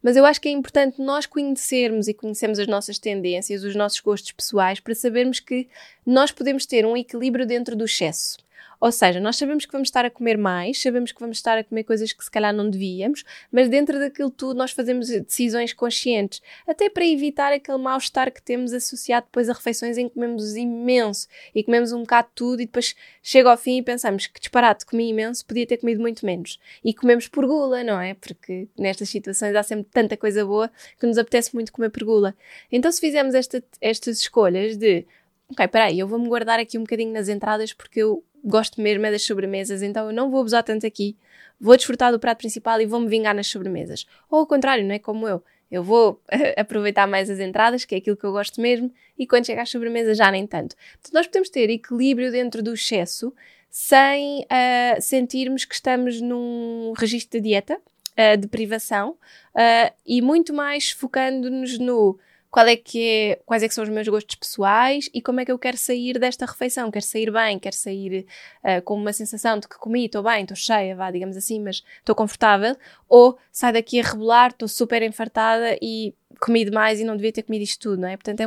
Mas 0.03 0.17
eu 0.17 0.25
acho 0.25 0.41
que 0.41 0.49
é 0.49 0.51
importante 0.51 1.01
nós 1.01 1.25
conhecermos 1.25 2.09
e 2.09 2.13
conhecermos 2.13 2.59
as 2.59 2.67
nossas 2.67 2.99
tendências, 2.99 3.63
os 3.63 3.73
nossos 3.73 4.01
gostos 4.01 4.33
pessoais, 4.33 4.81
para 4.81 4.93
sabermos 4.93 5.39
que 5.39 5.69
nós 6.05 6.33
podemos 6.33 6.65
ter 6.65 6.85
um 6.85 6.97
equilíbrio 6.97 7.45
dentro 7.45 7.77
do 7.77 7.85
excesso. 7.85 8.39
Ou 8.81 8.91
seja, 8.91 9.19
nós 9.19 9.37
sabemos 9.37 9.63
que 9.63 9.71
vamos 9.71 9.89
estar 9.89 10.03
a 10.03 10.09
comer 10.09 10.39
mais, 10.39 10.81
sabemos 10.81 11.11
que 11.11 11.19
vamos 11.19 11.37
estar 11.37 11.55
a 11.55 11.63
comer 11.63 11.83
coisas 11.83 12.11
que 12.11 12.23
se 12.23 12.31
calhar 12.31 12.51
não 12.51 12.67
devíamos, 12.67 13.23
mas 13.51 13.69
dentro 13.69 13.99
daquilo 13.99 14.31
tudo 14.31 14.57
nós 14.57 14.71
fazemos 14.71 15.07
decisões 15.07 15.71
conscientes, 15.71 16.41
até 16.67 16.89
para 16.89 17.05
evitar 17.05 17.53
aquele 17.53 17.77
mal-estar 17.77 18.31
que 18.31 18.41
temos 18.41 18.73
associado 18.73 19.27
depois 19.27 19.49
a 19.49 19.53
refeições 19.53 19.99
em 19.99 20.09
que 20.09 20.15
comemos 20.15 20.55
imenso 20.55 21.27
e 21.53 21.63
comemos 21.63 21.91
um 21.91 21.99
bocado 21.99 22.29
de 22.29 22.33
tudo 22.33 22.61
e 22.63 22.65
depois 22.65 22.95
chega 23.21 23.51
ao 23.51 23.57
fim 23.57 23.77
e 23.77 23.83
pensamos 23.83 24.25
que 24.25 24.39
disparate, 24.39 24.83
comi 24.83 25.09
imenso, 25.09 25.45
podia 25.45 25.67
ter 25.67 25.77
comido 25.77 26.01
muito 26.01 26.25
menos. 26.25 26.59
E 26.83 26.91
comemos 26.91 27.27
por 27.27 27.45
gula, 27.45 27.83
não 27.83 28.01
é? 28.01 28.15
Porque 28.15 28.67
nestas 28.75 29.09
situações 29.09 29.55
há 29.55 29.61
sempre 29.61 29.87
tanta 29.91 30.17
coisa 30.17 30.43
boa 30.43 30.71
que 30.99 31.05
nos 31.05 31.19
apetece 31.19 31.53
muito 31.53 31.71
comer 31.71 31.91
por 31.91 32.03
gula. 32.03 32.35
Então, 32.71 32.91
se 32.91 32.99
fizermos 32.99 33.35
esta, 33.35 33.63
estas 33.79 34.19
escolhas 34.19 34.75
de 34.75 35.05
ok, 35.51 35.67
peraí, 35.67 35.99
eu 35.99 36.07
vou-me 36.07 36.27
guardar 36.27 36.59
aqui 36.59 36.77
um 36.77 36.81
bocadinho 36.81 37.11
nas 37.11 37.29
entradas 37.29 37.73
porque 37.73 38.01
eu 38.01 38.23
gosto 38.43 38.81
mesmo 38.81 39.05
é 39.05 39.11
das 39.11 39.23
sobremesas, 39.23 39.81
então 39.81 40.07
eu 40.07 40.13
não 40.13 40.29
vou 40.31 40.41
abusar 40.41 40.63
tanto 40.63 40.85
aqui, 40.85 41.15
vou 41.59 41.75
desfrutar 41.75 42.11
do 42.11 42.19
prato 42.19 42.39
principal 42.39 42.81
e 42.81 42.85
vou-me 42.85 43.07
vingar 43.07 43.35
nas 43.35 43.47
sobremesas. 43.47 44.05
Ou 44.29 44.39
ao 44.39 44.47
contrário, 44.47 44.83
não 44.83 44.95
é 44.95 44.99
como 44.99 45.27
eu. 45.27 45.43
Eu 45.69 45.83
vou 45.83 46.21
aproveitar 46.57 47.07
mais 47.07 47.29
as 47.29 47.39
entradas, 47.39 47.85
que 47.85 47.95
é 47.95 47.97
aquilo 47.99 48.17
que 48.17 48.25
eu 48.25 48.31
gosto 48.31 48.59
mesmo, 48.59 48.91
e 49.17 49.27
quando 49.27 49.45
chega 49.45 49.61
às 49.61 49.69
sobremesas 49.69 50.17
já 50.17 50.31
nem 50.31 50.45
tanto. 50.47 50.75
Portanto, 50.93 51.13
nós 51.13 51.27
podemos 51.27 51.49
ter 51.49 51.69
equilíbrio 51.69 52.31
dentro 52.31 52.63
do 52.63 52.73
excesso 52.73 53.33
sem 53.69 54.41
uh, 54.41 55.01
sentirmos 55.01 55.63
que 55.63 55.73
estamos 55.73 56.19
num 56.19 56.91
registro 56.97 57.39
de 57.39 57.47
dieta, 57.47 57.77
uh, 57.77 58.37
de 58.37 58.47
privação, 58.47 59.11
uh, 59.11 59.93
e 60.05 60.21
muito 60.21 60.53
mais 60.53 60.91
focando-nos 60.91 61.77
no 61.77 62.19
qual 62.51 62.67
é 62.67 62.75
que 62.75 63.07
é, 63.07 63.35
quais 63.45 63.63
é 63.63 63.67
que 63.67 63.73
são 63.73 63.83
os 63.83 63.89
meus 63.89 64.05
gostos 64.09 64.35
pessoais 64.35 65.09
e 65.13 65.21
como 65.21 65.39
é 65.39 65.45
que 65.45 65.51
eu 65.51 65.57
quero 65.57 65.77
sair 65.77 66.19
desta 66.19 66.45
refeição. 66.45 66.91
Quero 66.91 67.05
sair 67.05 67.31
bem, 67.31 67.57
quero 67.57 67.75
sair 67.75 68.27
uh, 68.63 68.81
com 68.83 68.95
uma 68.95 69.13
sensação 69.13 69.57
de 69.57 69.69
que 69.69 69.77
comi, 69.77 70.05
estou 70.05 70.21
bem, 70.21 70.41
estou 70.41 70.57
cheia, 70.57 70.93
vá, 70.93 71.09
digamos 71.09 71.37
assim, 71.37 71.61
mas 71.61 71.81
estou 71.99 72.13
confortável. 72.13 72.75
Ou 73.07 73.37
saio 73.53 73.73
daqui 73.73 74.01
a 74.01 74.03
rebolar, 74.03 74.51
estou 74.51 74.67
super 74.67 75.01
enfartada 75.01 75.77
e 75.81 76.13
comi 76.41 76.65
demais 76.65 76.99
e 76.99 77.05
não 77.05 77.15
devia 77.15 77.31
ter 77.31 77.43
comido 77.43 77.61
isto 77.61 77.79
tudo, 77.79 78.01
não 78.01 78.09
é? 78.09 78.17
Portanto, 78.17 78.41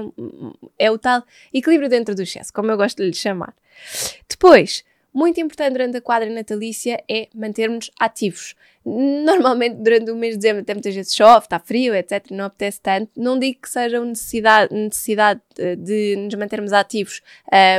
é, 0.78 0.84
é 0.86 0.90
o 0.90 0.98
tal 0.98 1.24
equilíbrio 1.52 1.88
dentro 1.88 2.14
do 2.14 2.22
excesso, 2.22 2.52
como 2.52 2.70
eu 2.70 2.76
gosto 2.76 2.98
de 2.98 3.08
lhe 3.08 3.14
chamar. 3.14 3.54
Depois, 4.28 4.84
muito 5.14 5.40
importante 5.40 5.72
durante 5.72 5.96
a 5.96 6.00
quadra 6.00 6.28
natalícia 6.28 7.02
é 7.08 7.28
mantermos 7.34 7.90
ativos. 8.00 8.56
Normalmente 8.84 9.76
durante 9.76 10.10
o 10.10 10.16
mês 10.16 10.34
de 10.34 10.40
dezembro 10.40 10.60
até 10.60 10.74
muitas 10.74 10.94
vezes 10.94 11.14
chove, 11.14 11.46
está 11.46 11.58
frio, 11.58 11.94
etc. 11.94 12.26
Não 12.30 12.44
apetece 12.44 12.80
tanto. 12.82 13.10
Não 13.16 13.38
digo 13.38 13.62
que 13.62 13.70
seja 13.70 13.98
uma 13.98 14.08
necessidade, 14.08 14.74
necessidade 14.74 15.40
de 15.78 16.16
nos 16.16 16.34
mantermos 16.34 16.72
ativos 16.72 17.22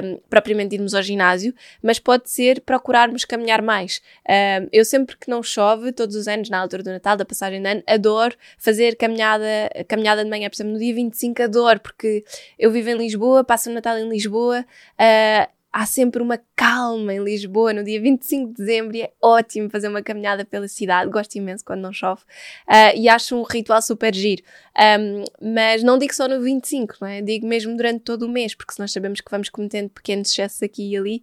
um, 0.04 0.20
propriamente 0.30 0.74
irmos 0.76 0.96
ao 0.96 1.04
ginásio, 1.04 1.54
mas 1.84 2.00
pode 2.00 2.30
ser 2.30 2.62
procurarmos 2.62 3.24
caminhar 3.24 3.62
mais. 3.62 4.02
Um, 4.28 4.68
eu 4.72 4.84
sempre 4.84 5.16
que 5.16 5.30
não 5.30 5.44
chove, 5.44 5.92
todos 5.92 6.16
os 6.16 6.28
anos, 6.28 6.50
na 6.50 6.60
altura 6.60 6.82
do 6.82 6.90
Natal, 6.90 7.16
da 7.16 7.26
passagem 7.26 7.62
de 7.62 7.70
ano, 7.70 7.84
adoro 7.86 8.36
fazer 8.58 8.96
caminhada, 8.96 9.46
caminhada 9.88 10.24
de 10.24 10.30
manhã. 10.30 10.50
Por 10.50 10.56
exemplo, 10.56 10.74
no 10.74 10.80
dia 10.80 10.96
25 10.96 11.44
adoro, 11.44 11.80
porque 11.82 12.24
eu 12.58 12.72
vivo 12.72 12.90
em 12.90 12.98
Lisboa, 12.98 13.44
passo 13.44 13.70
o 13.70 13.74
Natal 13.74 13.98
em 14.00 14.10
Lisboa, 14.10 14.62
uh, 14.62 15.55
há 15.76 15.86
sempre 15.86 16.22
uma 16.22 16.40
calma 16.56 17.14
em 17.14 17.22
Lisboa 17.22 17.74
no 17.74 17.84
dia 17.84 18.00
25 18.00 18.48
de 18.48 18.54
dezembro 18.54 18.96
e 18.96 19.02
é 19.02 19.12
ótimo 19.22 19.70
fazer 19.70 19.90
uma 19.90 20.02
caminhada 20.02 20.46
pela 20.46 20.70
cidade. 20.70 21.12
Gosto 21.12 21.36
imenso 21.36 21.66
quando 21.66 21.82
não 21.82 21.92
chove 21.92 22.22
uh, 22.22 22.96
e 22.96 23.10
acho 23.10 23.36
um 23.36 23.44
ritual 23.44 23.82
super 23.82 24.16
giro. 24.16 24.42
Um, 24.74 25.26
mas 25.54 25.84
não 25.84 25.98
digo 25.98 26.16
só 26.16 26.30
no 26.30 26.42
25, 26.42 26.96
não 27.02 27.08
é? 27.10 27.22
Digo 27.22 27.46
mesmo 27.46 27.76
durante 27.76 28.06
todo 28.06 28.24
o 28.24 28.30
mês, 28.30 28.56
porque 28.56 28.74
se 28.74 28.80
nós 28.80 28.94
sabemos 28.94 29.20
que 29.20 29.30
vamos 29.30 29.50
cometendo 29.50 29.90
pequenos 29.90 30.32
excessos 30.32 30.64
aqui 30.64 30.92
e 30.92 30.98
ali, 30.98 31.22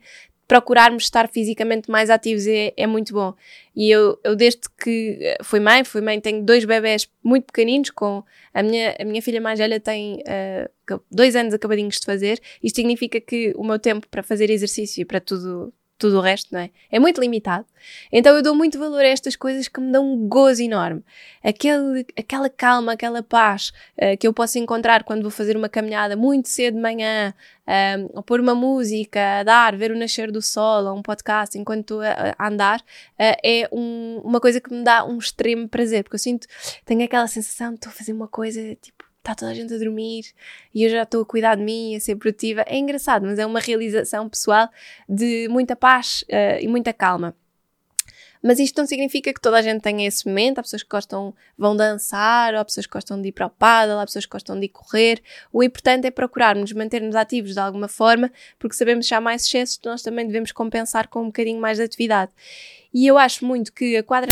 procurarmos 0.52 1.04
estar 1.04 1.28
fisicamente 1.28 1.90
mais 1.90 2.10
ativos 2.10 2.46
é, 2.46 2.74
é 2.76 2.86
muito 2.86 3.14
bom. 3.14 3.32
E 3.74 3.90
eu, 3.90 4.20
eu, 4.22 4.36
desde 4.36 4.60
que 4.78 5.16
eh, 5.18 5.38
fui 5.42 5.58
mãe, 5.60 5.82
fui 5.82 6.02
mãe, 6.02 6.20
tenho 6.20 6.44
dois 6.44 6.62
bebés 6.66 7.08
muito 7.24 7.46
pequeninos, 7.46 7.88
com 7.88 8.22
a 8.52 8.62
minha, 8.62 8.94
a 9.00 9.04
minha 9.06 9.22
filha 9.22 9.40
mais 9.40 9.58
velha 9.58 9.80
tem 9.80 10.16
uh, 10.20 11.00
dois 11.10 11.34
anos 11.36 11.54
acabadinhos 11.54 11.98
de 11.98 12.04
fazer. 12.04 12.38
Isto 12.62 12.76
significa 12.76 13.18
que 13.18 13.54
o 13.56 13.64
meu 13.64 13.78
tempo 13.78 14.06
para 14.10 14.22
fazer 14.22 14.50
exercício 14.50 15.00
e 15.00 15.06
para 15.06 15.20
tudo 15.20 15.72
tudo 16.02 16.18
o 16.18 16.20
resto, 16.20 16.52
não 16.52 16.60
é? 16.60 16.70
É 16.90 16.98
muito 16.98 17.20
limitado. 17.20 17.64
Então 18.10 18.34
eu 18.34 18.42
dou 18.42 18.56
muito 18.56 18.76
valor 18.76 19.00
a 19.00 19.06
estas 19.06 19.36
coisas 19.36 19.68
que 19.68 19.80
me 19.80 19.92
dão 19.92 20.04
um 20.04 20.28
gozo 20.28 20.60
enorme. 20.60 21.04
Aquele, 21.44 22.04
aquela 22.18 22.50
calma, 22.50 22.92
aquela 22.92 23.22
paz 23.22 23.72
uh, 23.96 24.16
que 24.18 24.26
eu 24.26 24.32
posso 24.32 24.58
encontrar 24.58 25.04
quando 25.04 25.22
vou 25.22 25.30
fazer 25.30 25.56
uma 25.56 25.68
caminhada 25.68 26.16
muito 26.16 26.48
cedo 26.48 26.74
de 26.74 26.80
manhã, 26.80 27.32
um, 27.68 28.10
ou 28.14 28.22
pôr 28.22 28.40
uma 28.40 28.54
música, 28.54 29.40
a 29.40 29.42
dar, 29.44 29.76
ver 29.76 29.92
o 29.92 29.96
nascer 29.96 30.32
do 30.32 30.42
sol, 30.42 30.86
ou 30.86 30.98
um 30.98 31.02
podcast 31.02 31.56
enquanto 31.56 31.82
estou 31.82 32.00
a, 32.00 32.34
a 32.36 32.48
andar, 32.48 32.80
uh, 32.80 33.38
é 33.44 33.68
um, 33.70 34.20
uma 34.24 34.40
coisa 34.40 34.60
que 34.60 34.74
me 34.74 34.82
dá 34.82 35.04
um 35.04 35.18
extremo 35.18 35.68
prazer, 35.68 36.02
porque 36.02 36.16
eu 36.16 36.20
sinto, 36.20 36.48
tenho 36.84 37.04
aquela 37.04 37.28
sensação 37.28 37.68
de 37.68 37.76
estou 37.76 37.90
a 37.90 37.92
fazer 37.94 38.12
uma 38.12 38.26
coisa 38.26 38.74
tipo 38.74 39.01
está 39.22 39.34
toda 39.34 39.52
a 39.52 39.54
gente 39.54 39.72
a 39.72 39.78
dormir 39.78 40.26
e 40.74 40.82
eu 40.82 40.90
já 40.90 41.04
estou 41.04 41.22
a 41.22 41.24
cuidar 41.24 41.54
de 41.54 41.62
mim, 41.62 41.94
a 41.94 42.00
ser 42.00 42.16
produtiva. 42.16 42.64
É 42.66 42.76
engraçado, 42.76 43.24
mas 43.24 43.38
é 43.38 43.46
uma 43.46 43.60
realização 43.60 44.28
pessoal 44.28 44.68
de 45.08 45.48
muita 45.48 45.76
paz 45.76 46.24
uh, 46.28 46.60
e 46.60 46.68
muita 46.68 46.92
calma. 46.92 47.34
Mas 48.42 48.58
isto 48.58 48.76
não 48.78 48.86
significa 48.86 49.32
que 49.32 49.40
toda 49.40 49.58
a 49.58 49.62
gente 49.62 49.80
tenha 49.80 50.06
esse 50.06 50.26
momento. 50.26 50.58
Há 50.58 50.62
pessoas 50.62 50.82
que 50.82 50.88
gostam, 50.88 51.32
vão 51.56 51.76
dançar, 51.76 52.52
ou 52.54 52.60
há 52.60 52.64
pessoas 52.64 52.86
que 52.86 52.92
gostam 52.92 53.22
de 53.22 53.28
ir 53.28 53.32
para 53.32 53.46
o 53.46 53.50
paddle, 53.50 54.00
há 54.00 54.04
pessoas 54.04 54.26
que 54.26 54.32
gostam 54.32 54.58
de 54.58 54.66
ir 54.66 54.70
correr. 54.70 55.22
O 55.52 55.62
importante 55.62 56.08
é 56.08 56.10
procurarmos 56.10 56.72
manter-nos 56.72 57.14
ativos 57.14 57.52
de 57.52 57.60
alguma 57.60 57.86
forma, 57.86 58.32
porque 58.58 58.74
sabemos 58.74 59.06
que 59.06 59.14
há 59.14 59.20
mais 59.20 59.44
excessos, 59.44 59.78
nós 59.84 60.02
também 60.02 60.26
devemos 60.26 60.50
compensar 60.50 61.06
com 61.06 61.22
um 61.22 61.26
bocadinho 61.26 61.60
mais 61.60 61.78
de 61.78 61.84
atividade. 61.84 62.32
E 62.92 63.06
eu 63.06 63.16
acho 63.18 63.44
muito 63.44 63.72
que 63.72 63.96
a 63.96 64.02
quadra 64.02 64.30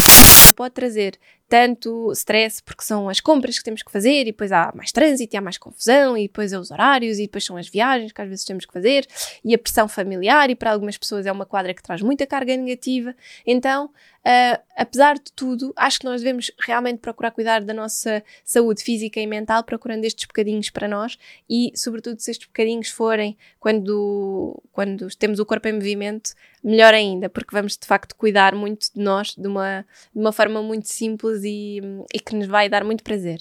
pode 0.55 0.75
trazer 0.75 1.19
tanto 1.49 2.13
stress, 2.13 2.63
porque 2.63 2.85
são 2.85 3.09
as 3.09 3.19
compras 3.19 3.59
que 3.59 3.65
temos 3.65 3.83
que 3.83 3.91
fazer, 3.91 4.21
e 4.21 4.25
depois 4.27 4.53
há 4.53 4.73
mais 4.73 4.93
trânsito, 4.93 5.35
e 5.35 5.37
há 5.37 5.41
mais 5.41 5.59
confusão, 5.59 6.17
e 6.17 6.29
depois 6.29 6.53
é 6.53 6.59
os 6.59 6.71
horários, 6.71 7.19
e 7.19 7.23
depois 7.23 7.45
são 7.45 7.57
as 7.57 7.69
viagens 7.69 8.13
que 8.13 8.23
às 8.23 8.29
vezes 8.29 8.45
temos 8.45 8.65
que 8.65 8.73
fazer, 8.73 9.05
e 9.45 9.53
a 9.53 9.59
pressão 9.59 9.89
familiar, 9.89 10.49
e 10.49 10.55
para 10.55 10.71
algumas 10.71 10.97
pessoas 10.97 11.27
é 11.27 11.33
uma 11.33 11.45
quadra 11.45 11.75
que 11.75 11.83
traz 11.83 12.03
muita 12.03 12.25
carga 12.25 12.57
negativa. 12.57 13.17
Então, 13.45 13.91
uh, 14.27 14.63
apesar 14.77 15.15
de 15.15 15.33
tudo, 15.35 15.73
acho 15.77 15.99
que 15.99 16.05
nós 16.05 16.23
devemos 16.23 16.51
realmente 16.59 16.99
procurar 16.99 17.31
cuidar 17.31 17.63
da 17.63 17.75
nossa 17.75 18.23
saúde 18.45 18.83
física 18.83 19.21
e 19.21 19.27
mental, 19.27 19.65
procurando 19.65 20.05
estes 20.05 20.25
bocadinhos 20.27 20.71
para 20.71 20.89
nós, 20.89 21.19
e 21.49 21.73
sobretudo 21.75 22.21
se 22.21 22.31
estes 22.31 22.47
bocadinhos 22.47 22.89
forem 22.89 23.37
quando, 23.59 24.63
quando 24.73 25.09
temos 25.17 25.39
o 25.39 25.47
corpo 25.47 25.69
em 25.69 25.75
movimento, 25.75 26.33
melhor 26.63 26.95
ainda, 26.95 27.29
porque 27.29 27.55
vamos 27.55 27.77
de 27.77 27.87
facto 27.87 28.15
cuidar 28.15 28.55
muito 28.55 28.93
de 28.95 29.01
nós 29.01 29.35
de 29.35 29.47
uma, 29.47 29.87
de 30.15 30.21
uma 30.21 30.33
forma 30.33 30.63
muito 30.63 30.89
simples 30.89 31.43
e, 31.45 31.81
e 32.13 32.21
que 32.21 32.35
nos 32.35 32.47
vai 32.47 32.69
dar 32.69 32.85
muito 32.85 33.03
prazer. 33.03 33.41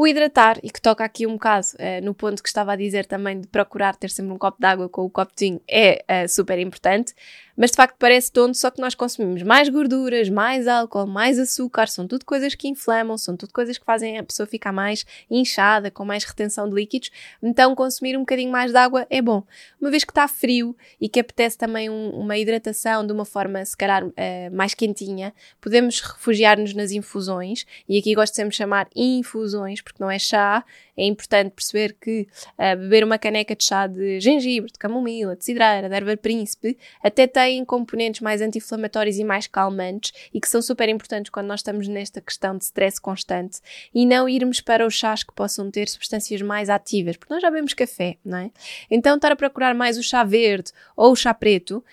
O 0.00 0.06
hidratar, 0.06 0.60
e 0.62 0.70
que 0.70 0.80
toca 0.80 1.04
aqui 1.04 1.26
um 1.26 1.32
bocado 1.32 1.66
uh, 1.74 2.04
no 2.04 2.14
ponto 2.14 2.40
que 2.40 2.48
estava 2.48 2.72
a 2.72 2.76
dizer 2.76 3.04
também 3.04 3.40
de 3.40 3.48
procurar 3.48 3.96
ter 3.96 4.10
sempre 4.10 4.32
um 4.32 4.38
copo 4.38 4.56
de 4.60 4.64
água 4.64 4.88
com 4.88 5.04
o 5.04 5.10
copo 5.10 5.32
de 5.36 5.60
é 5.68 6.04
uh, 6.08 6.28
super 6.28 6.56
importante, 6.60 7.12
mas 7.56 7.72
de 7.72 7.76
facto 7.76 7.96
parece 7.98 8.30
tonto, 8.30 8.56
só 8.56 8.70
que 8.70 8.80
nós 8.80 8.94
consumimos 8.94 9.42
mais 9.42 9.68
gorduras, 9.68 10.28
mais 10.28 10.68
álcool, 10.68 11.08
mais 11.08 11.40
açúcar, 11.40 11.88
são 11.88 12.06
tudo 12.06 12.24
coisas 12.24 12.54
que 12.54 12.68
inflamam, 12.68 13.18
são 13.18 13.36
tudo 13.36 13.52
coisas 13.52 13.76
que 13.76 13.84
fazem 13.84 14.16
a 14.16 14.22
pessoa 14.22 14.46
ficar 14.46 14.70
mais 14.70 15.04
inchada, 15.28 15.90
com 15.90 16.04
mais 16.04 16.22
retenção 16.22 16.68
de 16.68 16.76
líquidos, 16.76 17.10
então 17.42 17.74
consumir 17.74 18.16
um 18.16 18.20
bocadinho 18.20 18.52
mais 18.52 18.70
de 18.70 18.78
água 18.78 19.04
é 19.10 19.20
bom. 19.20 19.42
Uma 19.80 19.90
vez 19.90 20.04
que 20.04 20.12
está 20.12 20.28
frio 20.28 20.76
e 21.00 21.08
que 21.08 21.18
apetece 21.18 21.58
também 21.58 21.90
um, 21.90 22.10
uma 22.10 22.38
hidratação 22.38 23.04
de 23.04 23.12
uma 23.12 23.24
forma, 23.24 23.64
se 23.64 23.76
calhar, 23.76 24.06
uh, 24.06 24.12
mais 24.52 24.74
quentinha, 24.74 25.34
podemos 25.60 26.00
refugiar-nos 26.00 26.72
nas 26.72 26.92
infusões, 26.92 27.66
e 27.88 27.98
aqui 27.98 28.14
gosto 28.14 28.36
sempre 28.36 28.50
de 28.50 28.56
chamar 28.56 28.88
infusões, 28.94 29.80
porque 29.88 30.02
não 30.02 30.10
é 30.10 30.18
chá, 30.18 30.62
é 30.96 31.04
importante 31.04 31.52
perceber 31.52 31.96
que 31.98 32.28
uh, 32.58 32.76
beber 32.76 33.04
uma 33.04 33.18
caneca 33.18 33.56
de 33.56 33.64
chá 33.64 33.86
de 33.86 34.20
gengibre, 34.20 34.70
de 34.70 34.78
camomila, 34.78 35.34
de 35.34 35.44
cidreira, 35.44 35.88
de 35.88 35.94
erva 35.94 36.16
príncipe, 36.16 36.76
até 37.02 37.26
tem 37.26 37.64
componentes 37.64 38.20
mais 38.20 38.42
anti-inflamatórios 38.42 39.18
e 39.18 39.24
mais 39.24 39.46
calmantes 39.46 40.12
e 40.32 40.40
que 40.40 40.48
são 40.48 40.60
super 40.60 40.88
importantes 40.88 41.30
quando 41.30 41.46
nós 41.46 41.60
estamos 41.60 41.88
nesta 41.88 42.20
questão 42.20 42.56
de 42.56 42.64
stress 42.64 43.00
constante 43.00 43.60
e 43.94 44.04
não 44.04 44.28
irmos 44.28 44.60
para 44.60 44.86
os 44.86 44.94
chás 44.94 45.22
que 45.22 45.32
possam 45.32 45.70
ter 45.70 45.88
substâncias 45.88 46.42
mais 46.42 46.68
ativas, 46.68 47.16
porque 47.16 47.32
nós 47.32 47.40
já 47.40 47.50
bebemos 47.50 47.72
café, 47.72 48.16
não 48.24 48.38
é? 48.38 48.50
Então 48.90 49.16
estar 49.16 49.32
a 49.32 49.36
procurar 49.36 49.74
mais 49.74 49.96
o 49.96 50.02
chá 50.02 50.22
verde 50.22 50.72
ou 50.96 51.12
o 51.12 51.16
chá 51.16 51.32
preto, 51.32 51.78
uh, 51.78 51.84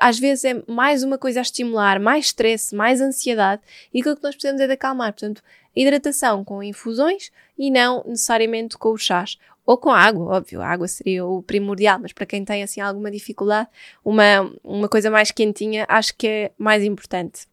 às 0.00 0.18
vezes 0.18 0.44
é 0.44 0.62
mais 0.66 1.04
uma 1.04 1.18
coisa 1.18 1.40
a 1.40 1.42
estimular, 1.42 2.00
mais 2.00 2.26
stress, 2.26 2.74
mais 2.74 3.00
ansiedade 3.00 3.62
e 3.92 4.00
aquilo 4.00 4.16
que 4.16 4.22
nós 4.24 4.34
precisamos 4.34 4.60
é 4.60 4.66
de 4.66 4.72
acalmar. 4.72 5.12
Portanto, 5.12 5.42
hidratação 5.74 6.44
com 6.44 6.62
infusões 6.62 7.30
e 7.58 7.70
não 7.70 8.04
necessariamente 8.06 8.76
com 8.78 8.92
os 8.92 9.02
chás. 9.02 9.38
Ou 9.66 9.78
com 9.78 9.90
água, 9.90 10.36
óbvio, 10.36 10.60
a 10.60 10.68
água 10.68 10.86
seria 10.86 11.24
o 11.24 11.42
primordial, 11.42 11.98
mas 11.98 12.12
para 12.12 12.26
quem 12.26 12.44
tem 12.44 12.62
assim 12.62 12.80
alguma 12.80 13.10
dificuldade, 13.10 13.68
uma, 14.04 14.52
uma 14.62 14.88
coisa 14.88 15.10
mais 15.10 15.30
quentinha 15.30 15.86
acho 15.88 16.14
que 16.16 16.26
é 16.26 16.52
mais 16.58 16.84
importante. 16.84 17.46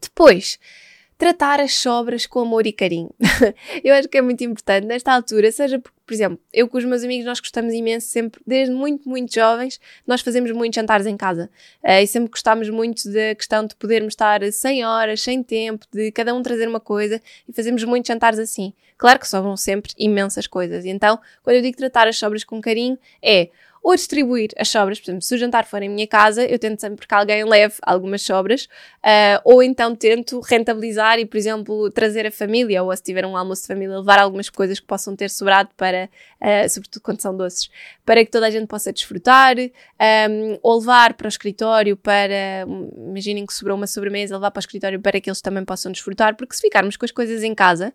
Depois, 0.00 0.58
tratar 1.16 1.60
as 1.60 1.74
sobras 1.74 2.26
com 2.26 2.40
amor 2.40 2.66
e 2.66 2.72
carinho. 2.72 3.10
eu 3.82 3.94
acho 3.94 4.08
que 4.08 4.18
é 4.18 4.22
muito 4.22 4.42
importante 4.42 4.86
nesta 4.86 5.12
altura, 5.12 5.50
seja 5.52 5.78
porque, 5.78 5.96
por 6.04 6.12
exemplo, 6.12 6.38
eu 6.52 6.68
com 6.68 6.76
os 6.76 6.84
meus 6.84 7.04
amigos 7.04 7.24
nós 7.24 7.40
gostamos 7.40 7.72
imenso 7.72 8.08
sempre, 8.08 8.40
desde 8.46 8.74
muito, 8.74 9.08
muito 9.08 9.32
jovens, 9.32 9.80
nós 10.06 10.20
fazemos 10.20 10.50
muitos 10.50 10.76
jantares 10.76 11.06
em 11.06 11.16
casa 11.16 11.48
uh, 11.82 12.02
e 12.02 12.06
sempre 12.06 12.30
gostámos 12.30 12.68
muito 12.68 13.10
da 13.10 13.34
questão 13.34 13.66
de 13.66 13.74
podermos 13.76 14.12
estar 14.12 14.40
sem 14.52 14.84
horas, 14.84 15.22
sem 15.22 15.42
tempo, 15.42 15.86
de 15.92 16.10
cada 16.10 16.34
um 16.34 16.42
trazer 16.42 16.68
uma 16.68 16.80
coisa 16.80 17.20
e 17.48 17.52
fazemos 17.52 17.84
muitos 17.84 18.08
jantares 18.08 18.38
assim. 18.38 18.72
Claro 18.96 19.18
que 19.18 19.28
sobram 19.28 19.56
sempre 19.56 19.92
imensas 19.98 20.46
coisas, 20.46 20.84
então 20.84 21.18
quando 21.42 21.56
eu 21.56 21.62
digo 21.62 21.76
tratar 21.76 22.08
as 22.08 22.16
sobras 22.16 22.44
com 22.44 22.60
carinho 22.60 22.98
é 23.22 23.50
ou 23.84 23.94
distribuir 23.94 24.48
as 24.58 24.70
sobras. 24.70 24.98
Por 24.98 25.10
exemplo, 25.10 25.22
se 25.22 25.34
o 25.34 25.38
jantar 25.38 25.66
for 25.66 25.82
em 25.82 25.90
minha 25.90 26.06
casa, 26.06 26.42
eu 26.42 26.58
tento 26.58 26.80
sempre 26.80 27.06
que 27.06 27.14
alguém 27.14 27.44
leve 27.44 27.74
algumas 27.82 28.22
sobras, 28.22 28.64
uh, 28.64 29.40
ou 29.44 29.62
então 29.62 29.94
tento 29.94 30.40
rentabilizar 30.40 31.18
e, 31.18 31.26
por 31.26 31.36
exemplo, 31.36 31.90
trazer 31.90 32.26
a 32.26 32.30
família, 32.30 32.82
ou 32.82 32.96
se 32.96 33.02
tiver 33.02 33.26
um 33.26 33.36
almoço 33.36 33.60
de 33.60 33.68
família, 33.68 33.98
levar 33.98 34.18
algumas 34.18 34.48
coisas 34.48 34.80
que 34.80 34.86
possam 34.86 35.14
ter 35.14 35.28
sobrado 35.28 35.68
para, 35.76 36.08
uh, 36.44 36.68
sobretudo 36.68 37.02
quando 37.02 37.20
são 37.20 37.34
doces, 37.34 37.70
para 38.04 38.22
que 38.24 38.30
toda 38.30 38.46
a 38.46 38.50
gente 38.50 38.66
possa 38.66 38.92
desfrutar, 38.92 39.56
um, 39.58 40.58
ou 40.62 40.78
levar 40.78 41.14
para 41.14 41.24
o 41.24 41.28
escritório 41.28 41.96
para, 41.96 42.66
imaginem 43.08 43.46
que 43.46 43.54
sobrou 43.54 43.76
uma 43.76 43.86
sobremesa, 43.86 44.34
levar 44.34 44.50
para 44.50 44.60
o 44.60 44.62
escritório 44.62 45.00
para 45.00 45.20
que 45.20 45.30
eles 45.30 45.40
também 45.40 45.64
possam 45.64 45.90
desfrutar, 45.90 46.36
porque 46.36 46.54
se 46.54 46.60
ficarmos 46.60 46.96
com 46.96 47.04
as 47.04 47.10
coisas 47.10 47.42
em 47.42 47.54
casa, 47.54 47.92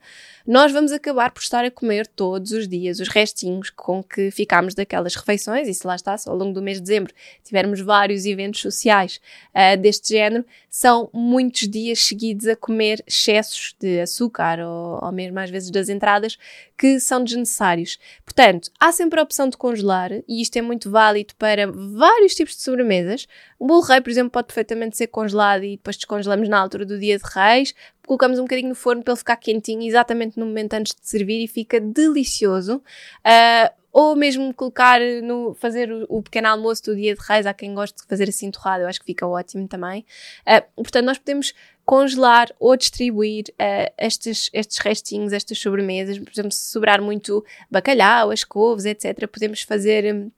nós 0.48 0.72
vamos 0.72 0.92
acabar 0.92 1.32
por 1.32 1.42
estar 1.42 1.64
a 1.64 1.70
comer 1.70 2.08
todos 2.08 2.52
os 2.52 2.68
dias 2.68 3.00
os 3.00 3.08
restinhos 3.08 3.70
com 3.70 4.02
que 4.02 4.32
ficámos 4.32 4.74
daquelas 4.74 5.16
refeições, 5.16 5.68
e 5.68 5.74
se 5.74 5.86
lá 5.86 5.96
está, 5.96 6.18
se 6.18 6.28
ao 6.28 6.36
longo 6.36 6.54
do 6.54 6.62
mês 6.62 6.78
de 6.78 6.84
dezembro 6.84 7.14
tivermos 7.44 7.80
vários 7.82 8.26
eventos 8.26 8.62
sociais 8.62 9.22
uh, 9.54 9.80
deste 9.80 10.10
género, 10.10 10.44
são 10.70 11.10
muitos 11.14 11.68
dias 11.68 12.00
seguidos 12.00 12.48
a 12.48 12.56
comer 12.56 13.04
excessos 13.06 13.76
de 13.80 14.02
açúcar 14.02 14.60
ou, 14.60 15.04
ou 15.04 15.12
mesmo 15.12 15.40
às 15.40 15.50
vezes 15.50 15.70
das 15.70 15.90
entradas 15.90 16.38
que 16.78 17.00
são 17.00 17.24
desnecessários. 17.24 18.00
Portanto, 18.24 18.39
há 18.80 18.92
sempre 18.92 19.20
a 19.20 19.24
opção 19.24 19.50
de 19.50 19.58
congelar, 19.58 20.12
e 20.28 20.42
isto 20.42 20.58
é 20.58 20.62
muito 20.62 20.90
válido 20.90 21.34
para 21.36 21.72
vários 21.72 22.36
tipos 22.36 22.56
de 22.56 22.62
sobremesas. 22.62 23.28
O 23.58 23.66
bolo 23.66 23.82
rei, 23.82 24.02
por 24.02 24.10
exemplo, 24.10 24.32
pode 24.32 24.48
perfeitamente 24.48 24.98
ser 24.98 25.08
congelado 25.08 25.64
e 25.64 25.78
depois 25.78 25.98
descongelamos 25.98 26.48
na 26.48 26.60
altura 26.60 26.86
do 26.86 27.00
dia 27.00 27.18
de 27.18 27.24
reis, 27.34 27.74
colocamos 28.06 28.40
um 28.40 28.44
bocadinho 28.44 28.70
no 28.70 28.76
forno 28.76 29.04
para 29.04 29.14
ele 29.14 29.20
ficar 29.20 29.36
quentinho 29.36 29.84
exatamente 29.84 30.40
no 30.40 30.46
momento 30.46 30.74
antes 30.74 30.96
de 30.96 31.08
servir 31.08 31.44
e 31.44 31.48
fica 31.48 31.80
delicioso. 31.80 32.78
Uh, 32.78 33.80
ou 33.92 34.16
mesmo 34.16 34.54
colocar 34.54 35.00
no 35.24 35.54
fazer 35.56 35.92
o, 35.92 36.06
o, 36.10 36.22
pequeno 36.22 36.48
almoço 36.48 36.84
do 36.86 36.96
dia 36.96 37.16
de 37.16 37.22
reis, 37.22 37.46
há 37.46 37.54
quem 37.54 37.74
goste 37.74 38.02
de 38.02 38.08
fazer 38.08 38.30
assim 38.30 38.52
torrado, 38.52 38.84
eu 38.84 38.88
acho 38.88 39.00
que 39.00 39.06
fica 39.06 39.28
ótimo 39.28 39.68
também. 39.68 40.06
Uh, 40.42 40.84
portanto, 40.84 41.06
nós 41.06 41.18
podemos 41.18 41.54
congelar 41.90 42.54
ou 42.60 42.78
distribuir 42.78 43.46
uh, 43.54 43.92
estes, 43.98 44.48
estes 44.54 44.78
restinhos, 44.78 45.34
estas 45.34 45.58
sobremesas, 45.58 46.20
por 46.20 46.32
exemplo, 46.32 46.52
se 46.52 46.70
sobrar 46.70 47.02
muito 47.02 47.44
bacalhau, 47.68 48.30
as 48.30 48.44
couves, 48.44 48.86
etc., 48.86 49.28
podemos 49.28 49.64
fazer 49.64 50.14
hum, 50.14 50.30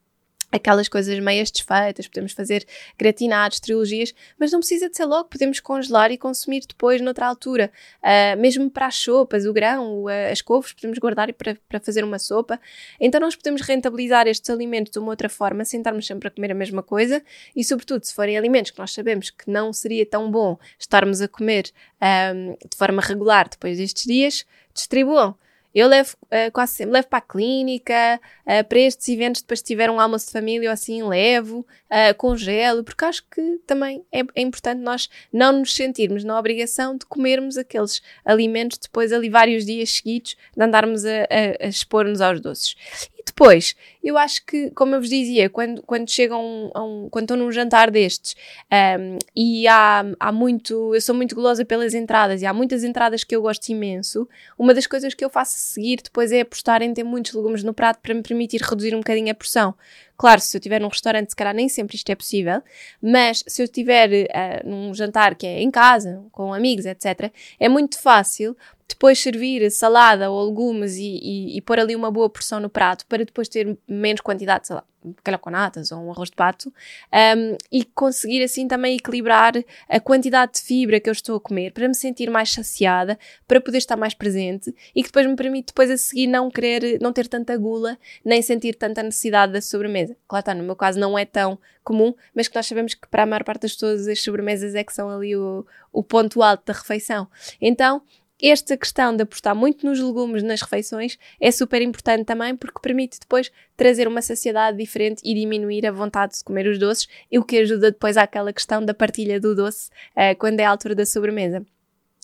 aquelas 0.51 0.87
coisas 0.87 1.17
meias 1.19 1.49
desfeitas, 1.49 2.07
podemos 2.07 2.33
fazer 2.33 2.65
gratinados, 2.97 3.59
trilogias, 3.59 4.13
mas 4.37 4.51
não 4.51 4.59
precisa 4.59 4.89
de 4.89 4.97
ser 4.97 5.05
logo, 5.05 5.29
podemos 5.29 5.59
congelar 5.59 6.11
e 6.11 6.17
consumir 6.17 6.63
depois 6.67 7.01
noutra 7.01 7.25
altura. 7.25 7.71
Uh, 8.01 8.39
mesmo 8.39 8.69
para 8.69 8.87
as 8.87 8.95
sopas, 8.95 9.45
o 9.45 9.53
grão, 9.53 10.05
as 10.31 10.41
couves, 10.41 10.73
podemos 10.73 10.97
guardar 10.97 11.31
para, 11.33 11.57
para 11.67 11.79
fazer 11.79 12.03
uma 12.03 12.19
sopa. 12.19 12.59
Então 12.99 13.19
nós 13.19 13.35
podemos 13.35 13.61
rentabilizar 13.61 14.27
estes 14.27 14.49
alimentos 14.49 14.91
de 14.91 14.99
uma 14.99 15.09
outra 15.09 15.29
forma, 15.29 15.63
sem 15.65 15.79
estarmos 15.79 16.05
sempre 16.05 16.27
a 16.27 16.31
comer 16.31 16.51
a 16.51 16.55
mesma 16.55 16.83
coisa 16.83 17.21
e, 17.55 17.63
sobretudo, 17.63 18.03
se 18.03 18.13
forem 18.13 18.37
alimentos 18.37 18.71
que 18.71 18.79
nós 18.79 18.91
sabemos 18.91 19.29
que 19.29 19.49
não 19.49 19.71
seria 19.71 20.05
tão 20.05 20.29
bom 20.29 20.57
estarmos 20.77 21.21
a 21.21 21.27
comer 21.27 21.71
um, 22.01 22.51
ah, 22.51 22.67
de 22.69 22.77
forma 22.77 23.01
regular 23.01 23.47
depois 23.49 23.77
destes 23.77 24.03
dias, 24.03 24.45
distribuam. 24.73 25.35
Eu 25.73 25.87
levo 25.87 26.15
uh, 26.23 26.51
quase 26.51 26.73
sempre, 26.73 26.93
levo 26.93 27.07
para 27.07 27.19
a 27.19 27.21
clínica, 27.21 28.19
uh, 28.45 28.63
para 28.67 28.79
estes 28.79 29.07
eventos, 29.07 29.41
depois 29.41 29.59
se 29.59 29.65
tiver 29.65 29.89
um 29.89 29.99
almoço 29.99 30.25
de 30.25 30.33
família 30.33 30.69
ou 30.69 30.73
assim, 30.73 31.01
levo, 31.03 31.59
uh, 31.59 32.15
congelo, 32.17 32.83
porque 32.83 33.05
acho 33.05 33.23
que 33.29 33.59
também 33.65 34.03
é, 34.11 34.19
é, 34.35 34.41
importante 34.41 34.81
nós 34.81 35.09
não 35.31 35.59
nos 35.59 35.73
sentirmos 35.73 36.23
na 36.23 36.37
obrigação 36.37 36.97
de 36.97 37.05
comermos 37.05 37.57
aqueles 37.57 38.01
alimentos 38.25 38.77
depois 38.77 39.13
ali 39.13 39.29
vários 39.29 39.65
dias 39.65 39.91
seguidos, 39.91 40.35
de 40.55 40.63
andarmos 40.63 41.05
a, 41.05 41.09
a, 41.09 41.65
a 41.65 41.67
expor-nos 41.67 42.19
aos 42.19 42.41
doces. 42.41 42.75
E 43.21 43.23
depois, 43.23 43.75
eu 44.03 44.17
acho 44.17 44.43
que, 44.45 44.71
como 44.71 44.95
eu 44.95 44.99
vos 44.99 45.09
dizia, 45.09 45.47
quando, 45.47 45.83
quando 45.83 46.09
chegam 46.09 46.71
a 46.73 46.83
um, 46.83 47.07
quando 47.09 47.25
estou 47.25 47.37
num 47.37 47.51
jantar 47.51 47.91
destes 47.91 48.35
um, 48.71 49.17
e 49.35 49.67
há, 49.67 50.03
há 50.19 50.31
muito, 50.31 50.95
eu 50.95 51.01
sou 51.01 51.13
muito 51.13 51.35
golosa 51.35 51.63
pelas 51.63 51.93
entradas 51.93 52.41
e 52.41 52.45
há 52.45 52.53
muitas 52.53 52.83
entradas 52.83 53.23
que 53.23 53.35
eu 53.35 53.41
gosto 53.41 53.69
imenso, 53.69 54.27
uma 54.57 54.73
das 54.73 54.87
coisas 54.87 55.13
que 55.13 55.23
eu 55.23 55.29
faço 55.29 55.55
seguir 55.55 56.01
depois 56.03 56.31
é 56.31 56.41
apostar 56.41 56.81
em 56.81 56.93
ter 56.93 57.03
muitos 57.03 57.33
legumes 57.33 57.63
no 57.63 57.73
prato 57.73 57.99
para 58.01 58.13
me 58.13 58.23
permitir 58.23 58.61
reduzir 58.61 58.95
um 58.95 58.99
bocadinho 58.99 59.31
a 59.31 59.35
porção. 59.35 59.75
Claro, 60.17 60.39
se 60.39 60.55
eu 60.55 60.59
estiver 60.59 60.79
num 60.79 60.87
restaurante, 60.87 61.29
se 61.31 61.35
calhar 61.35 61.53
nem 61.53 61.67
sempre 61.67 61.95
isto 61.95 62.09
é 62.11 62.15
possível, 62.15 62.61
mas 63.01 63.43
se 63.47 63.61
eu 63.61 63.65
estiver 63.65 64.09
uh, 64.09 64.69
num 64.69 64.93
jantar 64.93 65.33
que 65.35 65.47
é 65.47 65.61
em 65.61 65.71
casa, 65.71 66.23
com 66.31 66.53
amigos, 66.53 66.85
etc., 66.85 67.31
é 67.59 67.67
muito 67.67 67.99
fácil 67.99 68.55
depois 68.93 69.19
servir 69.19 69.69
salada 69.71 70.29
ou 70.29 70.47
legumes 70.47 70.95
e, 70.95 71.19
e, 71.21 71.57
e, 71.57 71.61
pôr 71.61 71.79
ali 71.79 71.95
uma 71.95 72.11
boa 72.11 72.29
porção 72.29 72.59
no 72.59 72.69
prato 72.69 73.05
para 73.07 73.25
depois 73.25 73.47
ter 73.47 73.77
menos 73.87 74.21
quantidade, 74.21 74.67
sei 74.67 74.75
lá, 74.75 74.83
calhar 75.23 75.39
com 75.39 75.49
natas 75.49 75.91
ou 75.91 75.99
um 75.99 76.11
arroz 76.11 76.29
de 76.29 76.35
pato 76.35 76.69
um, 76.69 77.57
e 77.71 77.83
conseguir 77.83 78.43
assim 78.43 78.67
também 78.67 78.95
equilibrar 78.95 79.53
a 79.89 79.99
quantidade 79.99 80.53
de 80.53 80.61
fibra 80.61 80.99
que 80.99 81.09
eu 81.09 81.11
estou 81.11 81.37
a 81.37 81.39
comer 81.39 81.71
para 81.71 81.87
me 81.87 81.95
sentir 81.95 82.29
mais 82.29 82.51
saciada, 82.51 83.17
para 83.47 83.59
poder 83.59 83.79
estar 83.79 83.95
mais 83.95 84.13
presente 84.13 84.73
e 84.95 85.01
que 85.01 85.09
depois 85.09 85.25
me 85.25 85.35
permite 85.35 85.67
depois 85.67 85.89
a 85.89 85.97
seguir 85.97 86.27
não 86.27 86.49
querer, 86.51 86.99
não 87.01 87.11
ter 87.11 87.27
tanta 87.27 87.57
gula, 87.57 87.97
nem 88.23 88.41
sentir 88.41 88.75
tanta 88.75 89.01
necessidade 89.01 89.53
da 89.53 89.61
sobremesa. 89.61 90.15
Claro 90.27 90.41
está, 90.41 90.53
no 90.53 90.63
meu 90.63 90.75
caso 90.75 90.99
não 90.99 91.17
é 91.17 91.25
tão 91.25 91.57
comum, 91.83 92.13
mas 92.35 92.47
que 92.47 92.55
nós 92.55 92.67
sabemos 92.67 92.93
que 92.93 93.07
para 93.07 93.23
a 93.23 93.25
maior 93.25 93.43
parte 93.43 93.63
das 93.63 93.73
pessoas 93.73 94.07
as 94.07 94.21
sobremesas 94.21 94.75
é 94.75 94.83
que 94.83 94.93
são 94.93 95.09
ali 95.09 95.35
o, 95.35 95.65
o 95.91 96.03
ponto 96.03 96.43
alto 96.43 96.65
da 96.65 96.73
refeição. 96.73 97.27
Então, 97.59 98.01
esta 98.49 98.75
questão 98.75 99.15
de 99.15 99.23
apostar 99.23 99.55
muito 99.55 99.85
nos 99.85 99.99
legumes 99.99 100.41
nas 100.41 100.61
refeições 100.61 101.17
é 101.39 101.51
super 101.51 101.81
importante 101.81 102.25
também 102.25 102.55
porque 102.55 102.79
permite 102.81 103.19
depois 103.19 103.51
trazer 103.77 104.07
uma 104.07 104.21
saciedade 104.21 104.77
diferente 104.77 105.21
e 105.23 105.33
diminuir 105.33 105.85
a 105.85 105.91
vontade 105.91 106.37
de 106.37 106.43
comer 106.43 106.67
os 106.67 106.79
doces, 106.79 107.07
e 107.31 107.37
o 107.37 107.43
que 107.43 107.57
ajuda 107.57 107.91
depois 107.91 108.17
àquela 108.17 108.51
questão 108.51 108.83
da 108.83 108.93
partilha 108.93 109.39
do 109.39 109.55
doce 109.55 109.89
uh, 110.15 110.35
quando 110.37 110.59
é 110.59 110.65
a 110.65 110.69
altura 110.69 110.95
da 110.95 111.05
sobremesa. 111.05 111.65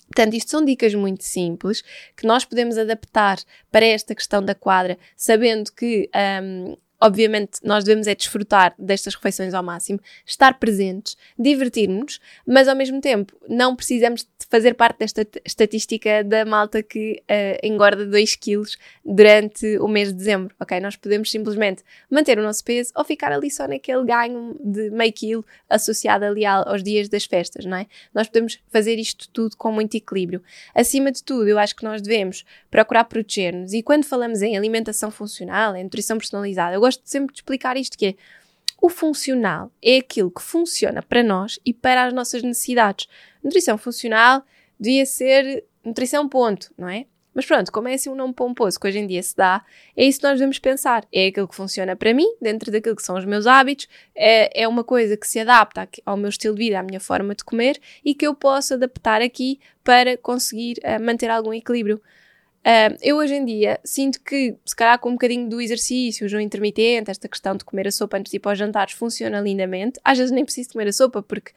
Portanto, 0.07 0.35
isto 0.35 0.51
são 0.51 0.63
dicas 0.63 0.95
muito 0.95 1.23
simples 1.23 1.83
que 2.15 2.25
nós 2.25 2.45
podemos 2.45 2.77
adaptar 2.77 3.37
para 3.71 3.85
esta 3.85 4.15
questão 4.15 4.41
da 4.41 4.55
quadra, 4.55 4.97
sabendo 5.15 5.71
que 5.71 6.09
um, 6.41 6.77
obviamente, 6.99 7.59
nós 7.63 7.83
devemos 7.83 8.07
é 8.07 8.15
desfrutar 8.15 8.73
destas 8.77 9.15
refeições 9.15 9.53
ao 9.53 9.63
máximo, 9.63 9.99
estar 10.25 10.59
presentes, 10.59 11.15
divertir-nos, 11.37 12.19
mas 12.45 12.67
ao 12.67 12.75
mesmo 12.75 12.99
tempo 12.99 13.33
não 13.47 13.75
precisamos 13.75 14.23
de 14.23 14.47
fazer 14.49 14.73
parte 14.73 14.99
desta 14.99 15.27
estatística 15.45 16.23
da 16.23 16.45
malta 16.45 16.81
que 16.81 17.21
uh, 17.23 17.65
engorda 17.65 18.05
2 18.05 18.35
quilos 18.35 18.77
durante 19.05 19.77
o 19.79 19.87
mês 19.87 20.09
de 20.09 20.15
dezembro, 20.15 20.55
ok? 20.59 20.79
Nós 20.79 20.95
podemos 20.95 21.29
simplesmente 21.29 21.83
manter 22.09 22.39
o 22.39 22.43
nosso 22.43 22.63
peso 22.63 22.91
ou 22.95 23.03
ficar 23.03 23.31
ali 23.31 23.51
só 23.51 23.67
naquele 23.67 24.03
ganho 24.05 24.57
de 24.63 24.89
meio 24.89 25.13
quilo 25.13 25.45
associado 25.69 26.25
ali 26.25 26.45
aos 26.45 26.81
dias 26.81 27.09
das 27.09 27.25
festas, 27.25 27.65
não 27.65 27.77
é? 27.77 27.85
Nós 28.13 28.27
podemos 28.27 28.59
fazer 28.69 28.95
isto 28.95 29.29
tudo 29.29 29.55
com 29.55 29.71
muito 29.71 29.95
equilíbrio. 29.95 30.41
Acima 30.73 31.11
de 31.11 31.23
tudo, 31.23 31.47
eu 31.47 31.59
acho 31.59 31.75
que 31.75 31.83
nós 31.83 32.01
devemos 32.01 32.43
procurar 32.71 33.03
proteger-nos 33.03 33.73
e 33.73 33.83
quando 33.83 34.05
falamos 34.05 34.41
em 34.41 34.57
alimentação 34.57 35.11
funcional, 35.11 35.75
em 35.75 35.83
nutrição 35.83 36.17
personalizada, 36.17 36.75
eu 36.75 36.85
gosto 36.87 37.01
sempre 37.05 37.33
de 37.33 37.39
explicar 37.39 37.77
isto 37.77 37.97
que 37.97 38.07
é 38.07 38.15
o 38.81 38.89
funcional 38.89 39.71
é 39.81 39.97
aquilo 39.97 40.31
que 40.31 40.41
funciona 40.41 41.01
para 41.01 41.23
nós 41.23 41.59
e 41.65 41.73
para 41.73 42.05
as 42.05 42.13
nossas 42.13 42.43
necessidades. 42.43 43.07
Nutrição 43.43 43.77
funcional 43.77 44.43
devia 44.79 45.05
ser 45.05 45.65
nutrição 45.83 46.29
ponto, 46.29 46.71
não 46.77 46.87
é? 46.87 47.05
Mas 47.33 47.45
pronto, 47.45 47.71
como 47.71 47.87
é 47.87 47.93
assim 47.93 48.09
um 48.09 48.15
nome 48.15 48.33
pomposo 48.33 48.79
que 48.79 48.87
hoje 48.87 48.97
em 48.97 49.05
dia 49.05 49.21
se 49.21 49.35
dá, 49.35 49.63
é 49.95 50.05
isso 50.05 50.19
que 50.19 50.25
nós 50.25 50.39
devemos 50.39 50.57
pensar. 50.57 51.05
É 51.11 51.27
aquilo 51.27 51.47
que 51.47 51.55
funciona 51.55 51.95
para 51.95 52.11
mim, 52.11 52.25
dentro 52.41 52.71
daquilo 52.71 52.95
que 52.95 53.03
são 53.03 53.15
os 53.15 53.25
meus 53.25 53.45
hábitos, 53.45 53.87
é, 54.15 54.63
é 54.63 54.67
uma 54.67 54.83
coisa 54.83 55.15
que 55.15 55.27
se 55.27 55.39
adapta 55.39 55.87
ao 56.03 56.17
meu 56.17 56.29
estilo 56.29 56.55
de 56.55 56.63
vida, 56.63 56.79
à 56.79 56.83
minha 56.83 56.99
forma 56.99 57.35
de 57.35 57.43
comer 57.43 57.79
e 58.03 58.15
que 58.15 58.25
eu 58.25 58.33
posso 58.33 58.73
adaptar 58.73 59.21
aqui 59.21 59.59
para 59.83 60.17
conseguir 60.17 60.77
uh, 60.79 61.03
manter 61.03 61.29
algum 61.29 61.53
equilíbrio. 61.53 62.01
Uh, 62.67 62.97
eu 63.01 63.15
hoje 63.15 63.33
em 63.33 63.45
dia 63.45 63.79
sinto 63.81 64.19
que, 64.19 64.53
se 64.65 64.75
calhar 64.75 64.99
com 64.99 65.07
um 65.07 65.13
bocadinho 65.13 65.47
do 65.47 65.61
exercício, 65.61 66.27
jejum 66.27 66.41
intermitente, 66.41 67.09
esta 67.09 67.25
questão 67.29 67.55
de 67.55 67.63
comer 67.63 67.87
a 67.87 67.91
sopa 67.91 68.17
antes 68.17 68.29
de 68.29 68.35
ir 68.35 68.39
para 68.41 68.51
os 68.51 68.59
jantares 68.59 68.93
funciona 68.93 69.39
lindamente. 69.39 70.01
Às 70.03 70.17
vezes 70.17 70.33
nem 70.33 70.43
preciso 70.43 70.73
comer 70.73 70.89
a 70.89 70.91
sopa 70.91 71.23
porque 71.23 71.53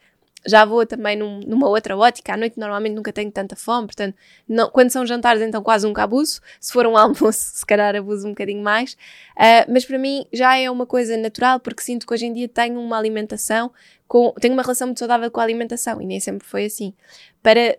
já 0.47 0.63
vou 0.63 0.85
também 0.85 1.17
num, 1.17 1.41
numa 1.41 1.67
outra 1.67 1.97
ótica. 1.97 2.33
À 2.33 2.37
noite 2.37 2.57
normalmente 2.57 2.93
nunca 2.93 3.11
tenho 3.11 3.29
tanta 3.29 3.57
fome, 3.57 3.87
portanto, 3.87 4.15
não, 4.47 4.69
quando 4.69 4.89
são 4.89 5.05
jantares 5.05 5.41
então 5.41 5.61
quase 5.61 5.85
um 5.85 5.91
abuso. 5.97 6.39
Se 6.61 6.71
for 6.71 6.87
um 6.87 6.95
almoço, 6.97 7.57
se 7.57 7.65
calhar 7.65 7.93
abuso 7.93 8.25
um 8.25 8.29
bocadinho 8.29 8.63
mais. 8.63 8.93
Uh, 9.35 9.67
mas 9.67 9.83
para 9.83 9.97
mim 9.97 10.25
já 10.31 10.55
é 10.55 10.71
uma 10.71 10.85
coisa 10.85 11.17
natural 11.17 11.59
porque 11.59 11.83
sinto 11.83 12.07
que 12.07 12.13
hoje 12.13 12.25
em 12.25 12.31
dia 12.31 12.47
tenho 12.47 12.79
uma 12.79 12.97
alimentação, 12.97 13.69
com, 14.07 14.31
tenho 14.39 14.53
uma 14.53 14.63
relação 14.63 14.87
muito 14.87 14.99
saudável 14.99 15.29
com 15.29 15.41
a 15.41 15.43
alimentação 15.43 16.01
e 16.01 16.05
nem 16.05 16.21
sempre 16.21 16.47
foi 16.47 16.63
assim. 16.63 16.93
Para, 17.43 17.77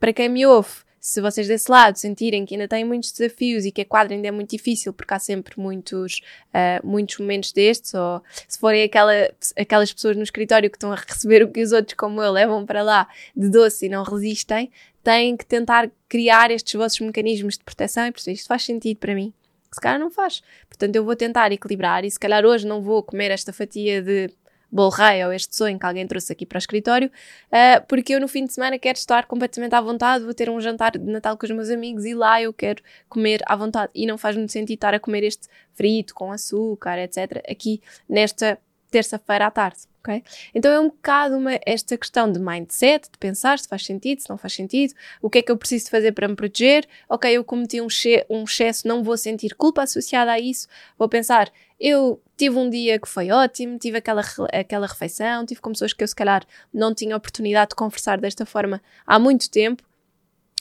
para 0.00 0.12
quem 0.12 0.28
me 0.28 0.44
ouve, 0.44 0.82
se 1.04 1.20
vocês 1.20 1.46
desse 1.46 1.70
lado 1.70 1.98
sentirem 1.98 2.46
que 2.46 2.54
ainda 2.54 2.66
têm 2.66 2.82
muitos 2.82 3.12
desafios 3.12 3.66
e 3.66 3.70
que 3.70 3.82
a 3.82 3.84
quadra 3.84 4.14
ainda 4.14 4.28
é 4.28 4.30
muito 4.30 4.48
difícil 4.48 4.90
porque 4.90 5.12
há 5.12 5.18
sempre 5.18 5.60
muitos, 5.60 6.22
uh, 6.48 6.84
muitos 6.84 7.18
momentos 7.18 7.52
destes, 7.52 7.92
ou 7.92 8.22
se 8.48 8.58
forem 8.58 8.82
aquela, 8.82 9.12
aquelas 9.54 9.92
pessoas 9.92 10.16
no 10.16 10.22
escritório 10.22 10.70
que 10.70 10.78
estão 10.78 10.90
a 10.90 10.94
receber 10.94 11.42
o 11.42 11.52
que 11.52 11.60
os 11.60 11.72
outros, 11.72 11.94
como 11.94 12.22
eu, 12.22 12.32
levam 12.32 12.64
para 12.64 12.82
lá 12.82 13.06
de 13.36 13.50
doce 13.50 13.84
e 13.84 13.88
não 13.90 14.02
resistem, 14.02 14.72
têm 15.02 15.36
que 15.36 15.44
tentar 15.44 15.90
criar 16.08 16.50
estes 16.50 16.72
vossos 16.72 16.98
mecanismos 17.00 17.58
de 17.58 17.64
proteção 17.64 18.06
e 18.06 18.10
perceber 18.10 18.36
isto 18.36 18.48
faz 18.48 18.62
sentido 18.62 18.96
para 18.96 19.14
mim. 19.14 19.30
se 19.70 19.80
calhar 19.82 20.00
não 20.00 20.10
faz. 20.10 20.42
Portanto, 20.70 20.96
eu 20.96 21.04
vou 21.04 21.14
tentar 21.14 21.52
equilibrar 21.52 22.02
e 22.06 22.10
se 22.10 22.18
calhar 22.18 22.46
hoje 22.46 22.66
não 22.66 22.80
vou 22.80 23.02
comer 23.02 23.30
esta 23.30 23.52
fatia 23.52 24.00
de 24.00 24.30
bolo 24.74 24.90
rei 24.90 25.24
ou 25.24 25.32
este 25.32 25.54
sonho 25.54 25.78
que 25.78 25.86
alguém 25.86 26.06
trouxe 26.06 26.32
aqui 26.32 26.44
para 26.44 26.56
o 26.56 26.58
escritório, 26.58 27.08
uh, 27.08 27.86
porque 27.86 28.12
eu 28.12 28.20
no 28.20 28.26
fim 28.26 28.44
de 28.44 28.52
semana 28.52 28.76
quero 28.78 28.98
estar 28.98 29.26
completamente 29.26 29.72
à 29.72 29.80
vontade, 29.80 30.24
vou 30.24 30.34
ter 30.34 30.50
um 30.50 30.60
jantar 30.60 30.98
de 30.98 31.10
Natal 31.10 31.36
com 31.36 31.46
os 31.46 31.52
meus 31.52 31.70
amigos 31.70 32.04
e 32.04 32.12
lá 32.12 32.42
eu 32.42 32.52
quero 32.52 32.82
comer 33.08 33.40
à 33.46 33.54
vontade. 33.54 33.92
E 33.94 34.04
não 34.04 34.18
faz 34.18 34.36
muito 34.36 34.50
sentido 34.50 34.76
estar 34.76 34.92
a 34.92 34.98
comer 34.98 35.22
este 35.22 35.48
frito 35.72 36.14
com 36.14 36.32
açúcar, 36.32 36.98
etc., 36.98 37.42
aqui 37.48 37.80
nesta 38.08 38.58
terça-feira 38.94 39.46
à 39.46 39.50
tarde. 39.50 39.80
Okay? 40.00 40.22
Então 40.54 40.70
é 40.70 40.78
um 40.78 40.88
bocado 40.88 41.36
uma, 41.36 41.58
esta 41.66 41.96
questão 41.98 42.30
de 42.30 42.38
mindset, 42.38 43.10
de 43.10 43.18
pensar 43.18 43.58
se 43.58 43.66
faz 43.66 43.84
sentido, 43.84 44.20
se 44.20 44.30
não 44.30 44.38
faz 44.38 44.52
sentido, 44.52 44.94
o 45.20 45.28
que 45.28 45.38
é 45.38 45.42
que 45.42 45.50
eu 45.50 45.56
preciso 45.56 45.90
fazer 45.90 46.12
para 46.12 46.28
me 46.28 46.36
proteger, 46.36 46.86
ok, 47.08 47.32
eu 47.32 47.42
cometi 47.42 47.80
um, 47.80 47.88
um 48.30 48.44
excesso, 48.44 48.86
não 48.86 49.02
vou 49.02 49.16
sentir 49.16 49.54
culpa 49.56 49.82
associada 49.82 50.30
a 50.30 50.38
isso, 50.38 50.68
vou 50.96 51.08
pensar, 51.08 51.50
eu 51.80 52.22
tive 52.36 52.56
um 52.56 52.70
dia 52.70 53.00
que 53.00 53.08
foi 53.08 53.32
ótimo, 53.32 53.78
tive 53.78 53.98
aquela, 53.98 54.22
aquela 54.52 54.86
refeição, 54.86 55.44
tive 55.44 55.60
com 55.60 55.72
pessoas 55.72 55.92
que 55.92 56.04
eu 56.04 56.08
se 56.08 56.14
calhar 56.14 56.44
não 56.72 56.94
tinha 56.94 57.16
oportunidade 57.16 57.70
de 57.70 57.74
conversar 57.74 58.20
desta 58.20 58.46
forma 58.46 58.80
há 59.04 59.18
muito 59.18 59.50
tempo, 59.50 59.82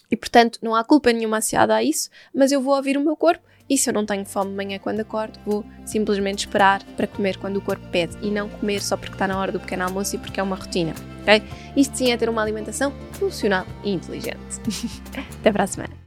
e 0.10 0.15
portanto 0.15 0.58
não 0.62 0.74
há 0.74 0.84
culpa 0.84 1.12
nenhuma 1.12 1.38
associada 1.38 1.76
a 1.76 1.84
isso, 1.84 2.10
mas 2.34 2.52
eu 2.52 2.62
vou 2.62 2.76
ouvir 2.76 2.98
o 2.98 3.02
meu 3.02 3.15
corpo 3.15 3.46
e 3.69 3.78
se 3.78 3.89
eu 3.89 3.93
não 3.93 4.06
tenho 4.06 4.26
fome 4.26 4.52
de 4.52 4.56
manhã 4.56 4.80
quando 4.80 4.99
acordo, 4.99 5.39
vou 5.45 5.65
simplesmente 5.86 6.39
esperar 6.39 6.84
para 6.97 7.08
comer 7.08 7.38
quando 7.38 7.58
o 7.58 7.62
corpo 7.62 7.86
pede 7.91 8.15
e 8.21 8.30
não 8.30 8.49
comer 8.49 8.82
só 8.82 8.97
porque 8.97 9.13
está 9.13 9.28
na 9.28 9.39
hora 9.39 9.52
do 9.52 9.60
pequeno 9.60 9.84
almoço 9.84 10.15
e 10.15 10.19
porque 10.19 10.39
é 10.39 10.43
uma 10.43 10.56
rotina, 10.56 10.93
ok? 11.21 11.43
Isto 11.76 11.97
sim 11.97 12.12
é 12.12 12.17
ter 12.17 12.30
uma 12.30 12.41
alimentação 12.41 12.93
funcional 13.13 13.65
e 13.84 13.91
inteligente. 13.91 14.60
Até 15.39 15.52
para 15.52 15.63
a 15.63 15.67
semana. 15.67 16.04